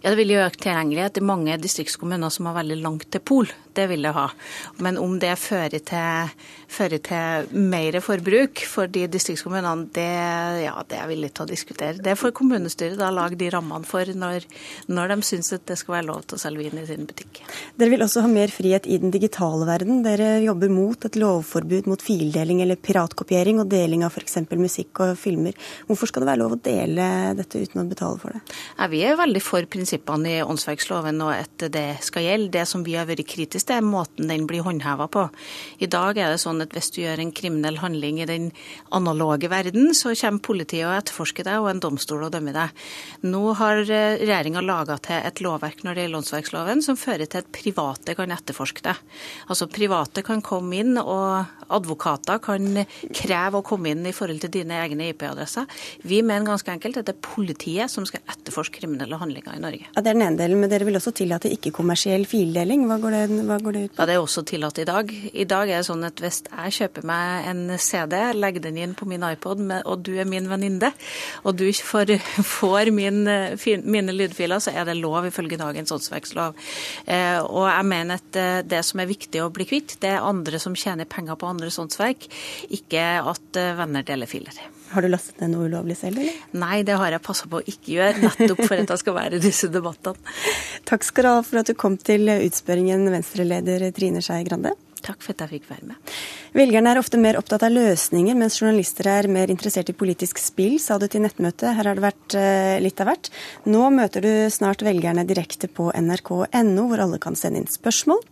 [0.00, 3.50] Ja, Det vil jo økt tilgjengelighet i mange distriktskommuner som har veldig langt til pol.
[3.74, 4.28] Det vil det ha.
[4.78, 6.34] Men om det fører til,
[6.70, 10.08] fører til mer forbruk for de distriktskommunene, det,
[10.66, 11.96] ja, det er vi villig til å diskutere.
[12.02, 14.46] Det får kommunestyret da lage de rammene for når,
[14.92, 17.40] når de syns at det skal være lov til å selge vin i sin butikk.
[17.78, 20.02] Dere vil også ha mer frihet i den digitale verden.
[20.04, 24.38] Dere jobber mot et lovforbud mot fildeling eller piratkopiering og deling av f.eks.
[24.56, 25.56] musikk og filmer.
[25.88, 27.08] Hvorfor skal det være lov å dele
[27.38, 28.42] dette uten å betale for det?
[28.76, 32.52] Ja, vi er veldig for prinsippene i åndsverksloven og at det skal gjelde.
[32.56, 35.26] Det som vi har vært kritiske til, er måten den blir håndheva på.
[35.82, 38.50] I dag er det sånn at hvis du gjør en kriminell handling i den
[38.94, 42.86] analoge verden, så kommer politiet og etterforsker deg, og en domstol og dømmer deg.
[43.26, 47.42] Nå har eh, regjeringa laga til et lovverk når det gjelder åndsverksloven, som fører til
[47.42, 49.02] at private kan etterforske deg.
[49.50, 52.82] Altså private kan komme inn, og advokater kan
[53.14, 55.66] kreve å komme inn i forhold til dine egne IP-adresser.
[56.06, 59.88] Vi mener ganske enkelt at det er politiet som skal etterforske kriminelle handlinger i Norge.
[59.90, 62.86] Ja, Det er den ene delen, men dere vil også tillate ikke-kommersiell fildeling.
[62.88, 64.00] Hva går, det, hva går, det, ut på?
[64.00, 65.12] Ja, Det er også tillatt i dag.
[65.32, 68.94] I dag er det sånn at hvis jeg kjøper meg en CD, legger den inn
[68.98, 70.92] på min iPod, og du er min venninne,
[71.44, 72.16] og du får,
[72.56, 73.24] får min,
[73.84, 76.56] mine lydfiler, så er det lov ifølge dagens åndsverkslov.
[77.06, 80.24] Eh, og jeg mener at eh, det som er viktig å bli kvitt, det er
[80.26, 82.28] andre som tjener penger på andres åndsverk,
[82.78, 84.56] ikke at eh, venner deler filer.
[84.92, 86.38] Har du lastet ned noe ulovlig selv, eller?
[86.54, 89.38] Nei, det har jeg passa på å ikke gjøre, nettopp for at jeg skal være
[89.38, 90.34] i disse debattene.
[90.86, 94.76] Takk skal du ha for at du kom til utspørringen, Venstre-leder Trine Skei Grande.
[95.06, 96.14] Takk for at jeg fikk være med.
[96.56, 100.80] Velgerne er ofte mer opptatt av løsninger, mens journalister er mer interessert i politisk spill,
[100.82, 101.76] sa du til nettmøtet.
[101.76, 103.30] Her har det vært uh, litt av hvert.
[103.70, 108.24] Nå møter du snart velgerne direkte på nrk.no, hvor alle kan sende inn spørsmål.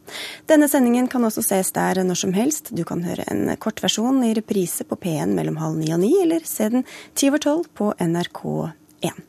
[0.50, 2.72] Denne sendingen kan også ses der når som helst.
[2.74, 6.42] Du kan høre en kortversjon i reprise på P1 mellom halv ni og ni, eller
[6.48, 9.24] se den ti over tolv på NRK1.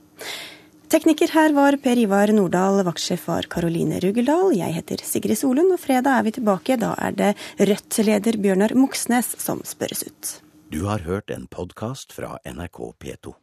[0.86, 4.52] Tekniker her var Per Ivar Nordahl, vaktsjef var Karoline Rugeldal.
[4.54, 6.78] Jeg heter Sigrid Solund, og fredag er vi tilbake.
[6.78, 10.36] Da er det Rødt-leder Bjørnar Moxnes som spørres ut.
[10.70, 13.34] Du har hørt en podkast fra NRK P2.